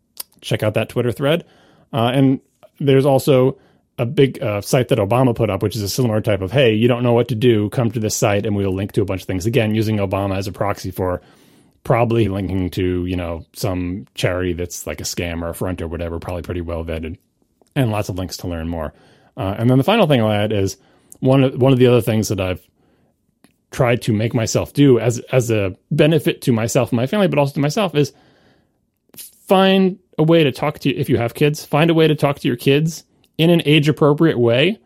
Check 0.41 0.63
out 0.63 0.75
that 0.75 0.89
Twitter 0.89 1.11
thread. 1.11 1.45
Uh, 1.93 2.11
and 2.15 2.41
there's 2.79 3.07
also 3.07 3.59
a 3.99 4.07
big 4.07 4.41
uh, 4.43 4.61
site 4.61 4.89
that 4.89 4.99
Obama 4.99 5.35
put 5.35 5.51
up, 5.51 5.63
which 5.63 5.75
is 5.75 5.83
a 5.83 5.89
similar 5.89 6.21
type 6.21 6.43
of, 6.43 6.53
hey, 6.53 6.75
you 6.75 6.87
don't 6.87 7.03
know 7.03 7.15
what 7.15 7.29
to 7.29 7.35
do, 7.35 7.71
come 7.71 7.91
to 7.91 7.99
this 7.99 8.15
site 8.15 8.47
and 8.47 8.55
we'll 8.55 8.75
link 8.75 8.93
to 8.93 9.03
a 9.03 9.05
bunch 9.07 9.23
of 9.23 9.27
things. 9.27 9.47
Again, 9.47 9.75
using 9.75 9.97
Obama 9.97 10.37
as 10.37 10.47
a 10.47 10.53
proxy 10.53 10.91
for 10.91 11.23
probably 11.83 12.29
linking 12.29 12.69
to, 12.71 13.07
you 13.07 13.17
know, 13.17 13.45
some 13.55 14.07
charity 14.15 14.53
that's 14.53 14.87
like 14.87 15.01
a 15.01 15.05
scam 15.05 15.43
or 15.43 15.49
a 15.49 15.55
front 15.55 15.81
or 15.81 15.89
whatever, 15.89 16.19
probably 16.19 16.43
pretty 16.43 16.61
well 16.61 16.85
vetted, 16.85 17.17
and 17.77 17.93
lots 17.93 18.09
of 18.09 18.19
links 18.19 18.39
to 18.39 18.49
learn 18.49 18.69
more. 18.69 18.93
Uh, 19.37 19.55
and 19.59 19.71
then 19.71 19.79
the 19.79 19.85
final 19.85 20.07
thing 20.07 20.21
I'll 20.21 20.33
add 20.33 20.53
is 20.53 20.77
one 21.21 21.45
of, 21.45 21.61
one 21.61 21.73
of 21.73 21.79
the 21.79 21.87
other 21.87 22.01
things 22.01 22.29
that 22.29 22.41
I've 22.41 22.67
tried 23.71 24.01
to 24.03 24.13
make 24.13 24.35
myself 24.35 24.73
do 24.73 24.99
as 24.99 25.19
as 25.33 25.51
a 25.51 25.77
benefit 25.91 26.41
to 26.43 26.53
myself 26.53 26.91
and 26.91 26.97
my 26.97 27.07
family, 27.07 27.29
but 27.29 27.39
also 27.39 27.55
to 27.55 27.61
myself 27.61 27.95
is 27.95 28.13
find 29.17 29.99
a 30.19 30.23
way 30.23 30.43
to 30.43 30.51
talk 30.51 30.79
to 30.81 30.91
if 30.91 31.09
you 31.09 31.19
have 31.19 31.35
kids, 31.35 31.65
find 31.65 31.91
a 31.91 31.95
way 31.95 32.09
to 32.09 32.15
talk 32.15 32.39
to 32.41 32.49
your 32.49 32.57
kids 32.57 33.05
in 33.39 33.51
an 33.51 33.63
age 33.67 33.89
appropriate 33.89 34.39
way 34.39 34.79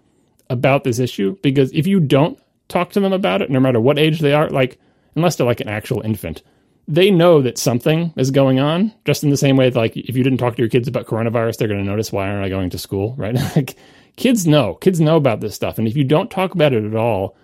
about 0.48 0.82
this 0.82 0.98
issue 0.98 1.36
because 1.42 1.72
if 1.72 1.86
you 1.86 2.00
don't 2.00 2.38
talk 2.68 2.90
to 2.90 3.00
them 3.00 3.12
about 3.12 3.42
it, 3.42 3.50
no 3.50 3.60
matter 3.60 3.80
what 3.80 3.98
age 3.98 4.18
they 4.18 4.32
are, 4.32 4.50
like 4.50 4.78
unless 5.14 5.36
they're 5.36 5.46
like 5.46 5.60
an 5.60 5.68
actual 5.68 6.00
infant, 6.00 6.42
they 6.88 7.10
know 7.10 7.42
that 7.42 7.58
something 7.58 8.12
is 8.16 8.30
going 8.30 8.58
on. 8.58 8.92
Just 9.04 9.22
in 9.22 9.30
the 9.30 9.36
same 9.36 9.56
way, 9.56 9.70
that, 9.70 9.78
like 9.78 9.96
if 9.96 10.16
you 10.16 10.24
didn't 10.24 10.38
talk 10.38 10.56
to 10.56 10.62
your 10.62 10.68
kids 10.68 10.88
about 10.88 11.06
coronavirus, 11.06 11.58
they're 11.58 11.68
going 11.68 11.84
to 11.84 11.88
notice 11.88 12.12
why 12.12 12.28
aren't 12.28 12.44
I 12.44 12.48
going 12.48 12.70
to 12.70 12.78
school, 12.78 13.14
right? 13.18 13.34
like 13.56 13.76
kids 14.16 14.46
know, 14.46 14.74
kids 14.74 15.00
know 15.00 15.16
about 15.16 15.40
this 15.40 15.54
stuff, 15.54 15.78
and 15.78 15.86
if 15.86 15.96
you 15.96 16.04
don't 16.04 16.30
talk 16.30 16.54
about 16.54 16.72
it 16.72 16.84
at 16.84 16.96
all, 16.96 17.36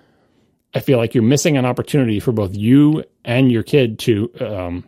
I 0.74 0.80
feel 0.80 0.98
like 0.98 1.14
you're 1.14 1.22
missing 1.22 1.56
an 1.56 1.64
opportunity 1.64 2.20
for 2.20 2.32
both 2.32 2.54
you 2.54 3.04
and 3.24 3.50
your 3.50 3.62
kid 3.62 3.98
to 4.00 4.30
um, 4.40 4.84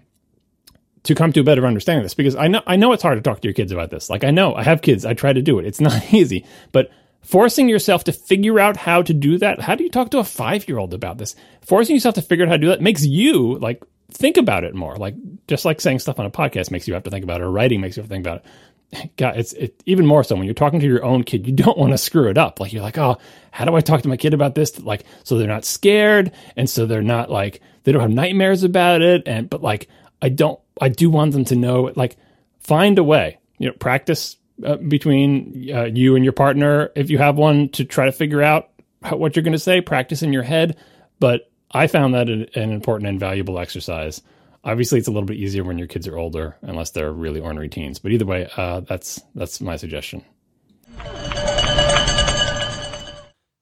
to 1.04 1.14
come 1.14 1.32
to 1.32 1.40
a 1.40 1.44
better 1.44 1.66
understanding 1.66 2.00
of 2.00 2.04
this 2.04 2.14
because 2.14 2.36
I 2.36 2.48
know 2.48 2.62
I 2.66 2.76
know 2.76 2.92
it's 2.92 3.02
hard 3.02 3.16
to 3.16 3.22
talk 3.22 3.40
to 3.40 3.48
your 3.48 3.54
kids 3.54 3.72
about 3.72 3.90
this. 3.90 4.10
Like 4.10 4.24
I 4.24 4.30
know 4.30 4.54
I 4.54 4.64
have 4.64 4.82
kids, 4.82 5.06
I 5.06 5.14
try 5.14 5.32
to 5.32 5.40
do 5.40 5.58
it. 5.58 5.66
It's 5.66 5.80
not 5.88 6.12
easy, 6.12 6.44
but 6.72 6.90
forcing 7.22 7.68
yourself 7.68 8.04
to 8.04 8.12
figure 8.12 8.60
out 8.60 8.76
how 8.76 9.02
to 9.02 9.14
do 9.14 9.38
that. 9.38 9.60
How 9.60 9.74
do 9.74 9.84
you 9.84 9.90
talk 9.90 10.10
to 10.10 10.18
a 10.18 10.24
five 10.24 10.68
year 10.68 10.78
old 10.78 10.92
about 10.92 11.18
this? 11.18 11.34
Forcing 11.62 11.96
yourself 11.96 12.16
to 12.16 12.22
figure 12.22 12.44
out 12.44 12.48
how 12.48 12.56
to 12.56 12.60
do 12.60 12.68
that 12.68 12.82
makes 12.82 13.04
you 13.04 13.58
like 13.58 13.82
think 14.10 14.36
about 14.36 14.64
it 14.64 14.74
more. 14.74 14.96
Like 14.96 15.14
just 15.46 15.64
like 15.64 15.80
saying 15.80 16.00
stuff 16.00 16.18
on 16.18 16.26
a 16.26 16.30
podcast 16.30 16.70
makes 16.70 16.88
you 16.88 16.94
have 16.94 17.04
to 17.04 17.10
think 17.10 17.24
about 17.24 17.40
it, 17.40 17.44
or 17.44 17.50
writing 17.50 17.80
makes 17.80 17.96
you 17.96 18.02
have 18.02 18.08
to 18.08 18.14
think 18.14 18.26
about 18.26 18.38
it. 18.38 19.16
God, 19.16 19.36
it's 19.36 19.52
it, 19.54 19.82
even 19.86 20.06
more 20.06 20.24
so 20.24 20.34
when 20.34 20.44
you're 20.44 20.54
talking 20.54 20.80
to 20.80 20.86
your 20.86 21.04
own 21.04 21.24
kid. 21.24 21.46
You 21.46 21.52
don't 21.52 21.78
want 21.78 21.92
to 21.92 21.98
screw 21.98 22.28
it 22.28 22.38
up. 22.38 22.60
Like 22.60 22.72
you're 22.72 22.82
like, 22.82 22.98
oh, 22.98 23.18
how 23.50 23.64
do 23.64 23.74
I 23.74 23.80
talk 23.80 24.02
to 24.02 24.08
my 24.08 24.16
kid 24.16 24.34
about 24.34 24.54
this? 24.54 24.78
Like, 24.78 25.04
so 25.24 25.36
they're 25.36 25.46
not 25.46 25.64
scared, 25.64 26.32
and 26.56 26.68
so 26.68 26.86
they're 26.86 27.02
not 27.02 27.30
like 27.30 27.60
they 27.84 27.92
don't 27.92 28.02
have 28.02 28.10
nightmares 28.10 28.64
about 28.64 29.02
it. 29.02 29.22
And 29.26 29.48
but 29.48 29.62
like, 29.62 29.88
I 30.22 30.28
don't, 30.28 30.58
I 30.80 30.88
do 30.88 31.10
want 31.10 31.32
them 31.32 31.44
to 31.46 31.56
know. 31.56 31.92
Like, 31.96 32.16
find 32.60 32.98
a 32.98 33.04
way. 33.04 33.38
You 33.58 33.68
know, 33.68 33.74
practice 33.74 34.36
uh, 34.64 34.76
between 34.76 35.70
uh, 35.72 35.84
you 35.84 36.16
and 36.16 36.24
your 36.24 36.32
partner 36.32 36.90
if 36.96 37.10
you 37.10 37.18
have 37.18 37.36
one 37.36 37.68
to 37.70 37.84
try 37.84 38.06
to 38.06 38.12
figure 38.12 38.42
out 38.42 38.70
how, 39.04 39.16
what 39.16 39.36
you're 39.36 39.44
going 39.44 39.52
to 39.52 39.58
say 39.58 39.80
practice 39.80 40.22
in 40.22 40.32
your 40.32 40.42
head 40.42 40.76
but 41.20 41.48
i 41.72 41.86
found 41.86 42.14
that 42.14 42.28
an, 42.28 42.46
an, 42.54 42.70
important 42.72 43.08
and 43.08 43.20
valuable 43.20 43.58
exercise. 43.58 44.22
Obviously 44.64 44.98
it's 44.98 45.08
a 45.08 45.10
little 45.10 45.26
bit 45.26 45.36
easier 45.36 45.64
when 45.64 45.78
your 45.78 45.86
kids 45.86 46.06
are 46.08 46.18
older 46.18 46.56
unless 46.62 46.90
they're 46.90 47.12
really 47.12 47.40
ornery 47.40 47.68
teens. 47.68 47.98
But 47.98 48.12
either 48.12 48.26
way 48.26 48.48
uh, 48.56 48.80
that's 48.80 49.20
that's 49.34 49.60
my 49.60 49.76
suggestion. 49.76 50.24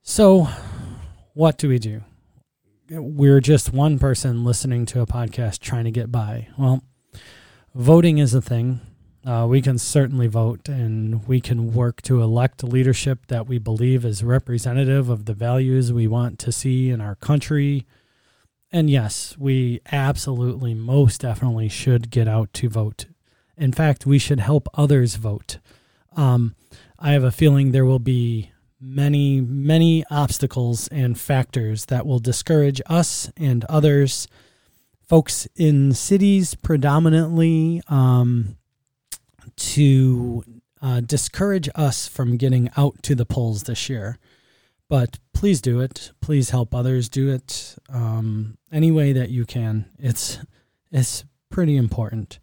So 0.02 0.48
what 1.34 1.58
do 1.58 1.68
we 1.68 1.78
do? 1.78 2.02
We're 2.88 3.40
just 3.40 3.72
one 3.72 3.98
person 3.98 4.44
listening 4.44 4.86
to 4.86 5.00
a 5.00 5.06
podcast 5.06 5.58
trying 5.58 5.84
to 5.84 5.90
get 5.90 6.10
by. 6.12 6.48
Well 6.56 6.82
voting 7.76 8.18
is 8.18 8.32
a 8.34 8.40
thing. 8.40 8.80
Uh, 9.24 9.44
we 9.48 9.60
can 9.60 9.76
certainly 9.76 10.28
vote 10.28 10.68
and 10.68 11.26
we 11.26 11.40
can 11.40 11.74
work 11.74 12.00
to 12.00 12.22
elect 12.22 12.62
leadership 12.62 13.26
that 13.26 13.46
we 13.46 13.58
believe 13.58 14.04
is 14.04 14.22
representative 14.22 15.10
of 15.10 15.24
the 15.24 15.34
values 15.34 15.92
we 15.92 16.06
want 16.06 16.38
to 16.38 16.52
see 16.52 16.90
in 16.90 17.00
our 17.00 17.16
country. 17.16 17.86
And 18.76 18.90
yes, 18.90 19.34
we 19.38 19.80
absolutely, 19.90 20.74
most 20.74 21.22
definitely 21.22 21.70
should 21.70 22.10
get 22.10 22.28
out 22.28 22.52
to 22.52 22.68
vote. 22.68 23.06
In 23.56 23.72
fact, 23.72 24.04
we 24.04 24.18
should 24.18 24.38
help 24.38 24.68
others 24.74 25.14
vote. 25.14 25.56
Um, 26.14 26.54
I 26.98 27.12
have 27.12 27.24
a 27.24 27.30
feeling 27.30 27.70
there 27.70 27.86
will 27.86 27.98
be 27.98 28.50
many, 28.78 29.40
many 29.40 30.04
obstacles 30.10 30.88
and 30.88 31.18
factors 31.18 31.86
that 31.86 32.04
will 32.04 32.18
discourage 32.18 32.82
us 32.84 33.32
and 33.34 33.64
others, 33.64 34.28
folks 35.08 35.48
in 35.56 35.94
cities 35.94 36.54
predominantly. 36.54 37.80
Um, 37.88 38.58
to 39.56 40.44
uh, 40.82 41.00
discourage 41.00 41.70
us 41.74 42.06
from 42.06 42.36
getting 42.36 42.68
out 42.76 43.02
to 43.04 43.14
the 43.14 43.24
polls 43.24 43.62
this 43.62 43.88
year. 43.88 44.18
But 44.88 45.18
please 45.32 45.60
do 45.60 45.80
it. 45.80 46.12
Please 46.20 46.50
help 46.50 46.74
others 46.74 47.08
do 47.08 47.28
it 47.28 47.76
um, 47.88 48.56
any 48.70 48.90
way 48.90 49.12
that 49.12 49.30
you 49.30 49.44
can. 49.44 49.86
It's 49.98 50.38
it's 50.92 51.24
pretty 51.50 51.76
important. 51.76 52.38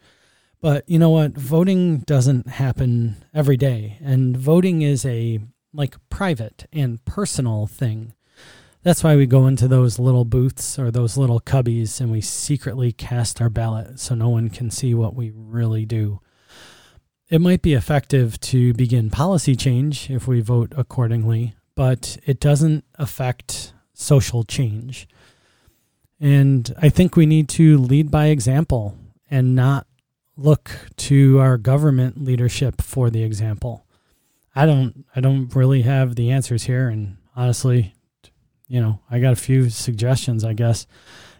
But 0.62 0.88
you 0.88 1.00
know 1.00 1.10
what? 1.10 1.38
Voting 1.38 2.00
doesn't 2.00 2.48
happen 2.48 3.24
every 3.34 3.58
day, 3.58 3.98
and 4.02 4.36
voting 4.36 4.82
is 4.82 5.06
a 5.06 5.40
like 5.74 5.96
private 6.10 6.68
and 6.72 7.04
personal 7.06 7.68
thing. 7.68 8.14
That's 8.84 9.04
why 9.04 9.16
we 9.16 9.26
go 9.26 9.48
into 9.48 9.70
those 9.70 9.98
little 9.98 10.26
booths 10.26 10.78
or 10.78 10.92
those 10.92 11.18
little 11.18 11.40
cubbies 11.40 12.02
and 12.02 12.12
we 12.12 12.20
secretly 12.20 12.92
cast 12.92 13.42
our 13.42 13.50
ballot 13.50 13.98
so 13.98 14.14
no 14.14 14.28
one 14.28 14.50
can 14.50 14.70
see 14.70 14.94
what 14.94 15.16
we 15.16 15.32
really 15.34 15.86
do. 15.86 16.20
It 17.30 17.40
might 17.40 17.62
be 17.62 17.74
effective 17.74 18.40
to 18.42 18.74
begin 18.74 19.10
policy 19.10 19.56
change 19.56 20.10
if 20.10 20.28
we 20.28 20.42
vote 20.42 20.74
accordingly, 20.76 21.56
but 21.76 22.18
it 22.26 22.40
doesn't 22.40 22.84
affect 22.96 23.74
social 23.94 24.44
change. 24.44 25.08
And 26.20 26.74
I 26.82 26.90
think 26.90 27.16
we 27.16 27.26
need 27.26 27.50
to 27.50 27.78
lead 27.78 28.10
by 28.10 28.28
example 28.28 28.98
and 29.30 29.56
not 29.56 29.88
look 30.38 30.72
to 30.98 31.40
our 31.40 31.58
government 31.58 32.24
leadership 32.24 32.82
for 32.82 33.10
the 33.10 33.24
example. 33.24 33.86
I 34.56 34.66
don't 34.66 35.06
I 35.16 35.20
don't 35.20 35.54
really 35.56 35.82
have 35.82 36.16
the 36.16 36.32
answers 36.32 36.64
here 36.64 36.88
and 36.88 37.18
honestly, 37.36 37.94
you 38.68 38.80
know, 38.80 39.00
I 39.10 39.20
got 39.20 39.34
a 39.34 39.38
few 39.38 39.70
suggestions, 39.70 40.44
I 40.44 40.54
guess 40.54 40.88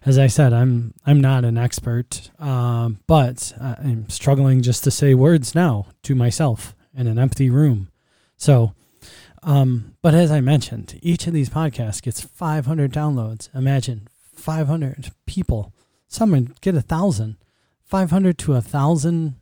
as 0.06 0.20
I 0.20 0.28
said, 0.28 0.54
I'm 0.54 0.94
I'm 1.06 1.22
not 1.22 1.46
an 1.46 1.58
expert, 1.58 2.30
uh, 2.40 2.90
but 3.08 3.54
I'm 3.60 4.10
struggling 4.10 4.62
just 4.62 4.84
to 4.84 4.92
say 4.92 5.14
words 5.14 5.56
now 5.56 5.88
to 6.04 6.16
myself 6.16 6.76
in 6.96 7.08
an 7.08 7.18
empty 7.18 7.50
room. 7.50 7.90
So, 8.38 8.74
um, 9.44 9.96
but 10.02 10.14
as 10.14 10.32
I 10.32 10.42
mentioned, 10.42 11.00
each 11.02 11.28
of 11.28 11.34
these 11.34 11.50
podcasts 11.50 12.02
gets 12.02 12.22
500 12.22 12.92
downloads. 12.92 13.54
Imagine 13.54 14.08
500 14.36 15.12
people. 15.26 15.74
Some 16.08 16.32
would 16.32 16.62
get 16.62 16.76
a 16.76 16.82
thousand. 16.82 17.38
500 17.86 18.38
to 18.40 18.54
a 18.54 18.62
thousand 18.62 19.36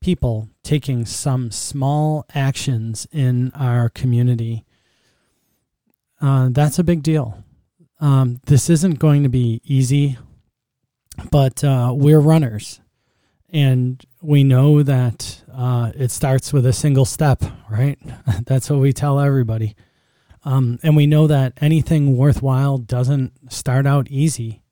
people 0.00 0.48
taking 0.62 1.04
some 1.04 1.50
small 1.50 2.26
actions 2.34 3.06
in 3.12 3.52
our 3.54 3.88
community. 3.88 4.64
Uh, 6.20 6.48
that's 6.50 6.78
a 6.78 6.84
big 6.84 7.02
deal. 7.02 7.44
Um, 8.00 8.40
this 8.46 8.70
isn't 8.70 8.98
going 8.98 9.22
to 9.22 9.28
be 9.28 9.60
easy, 9.64 10.18
but 11.30 11.62
uh, 11.62 11.92
we're 11.94 12.20
runners. 12.20 12.80
And 13.52 14.02
we 14.22 14.44
know 14.44 14.82
that 14.82 15.42
uh, 15.52 15.92
it 15.94 16.10
starts 16.10 16.52
with 16.52 16.66
a 16.66 16.72
single 16.72 17.04
step, 17.04 17.42
right? 17.70 17.98
That's 18.46 18.70
what 18.70 18.80
we 18.80 18.92
tell 18.92 19.18
everybody. 19.18 19.76
Um, 20.44 20.78
and 20.82 20.96
we 20.96 21.06
know 21.06 21.26
that 21.26 21.54
anything 21.60 22.16
worthwhile 22.16 22.78
doesn't 22.78 23.52
start 23.52 23.86
out 23.86 24.08
easy. 24.10 24.62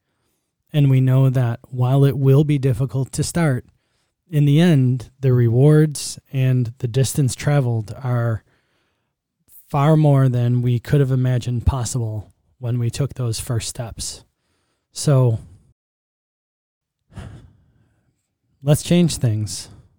And 0.72 0.90
we 0.90 1.00
know 1.00 1.30
that 1.30 1.60
while 1.68 2.04
it 2.04 2.18
will 2.18 2.44
be 2.44 2.58
difficult 2.58 3.12
to 3.12 3.22
start, 3.22 3.64
in 4.30 4.44
the 4.44 4.60
end, 4.60 5.10
the 5.20 5.32
rewards 5.32 6.18
and 6.32 6.74
the 6.78 6.88
distance 6.88 7.34
traveled 7.34 7.94
are 8.02 8.44
far 9.68 9.96
more 9.96 10.28
than 10.28 10.62
we 10.62 10.78
could 10.78 11.00
have 11.00 11.10
imagined 11.10 11.66
possible 11.66 12.32
when 12.58 12.78
we 12.78 12.90
took 12.90 13.14
those 13.14 13.40
first 13.40 13.68
steps. 13.68 14.24
So 14.92 15.38
let's 18.62 18.82
change 18.82 19.16
things. 19.16 19.68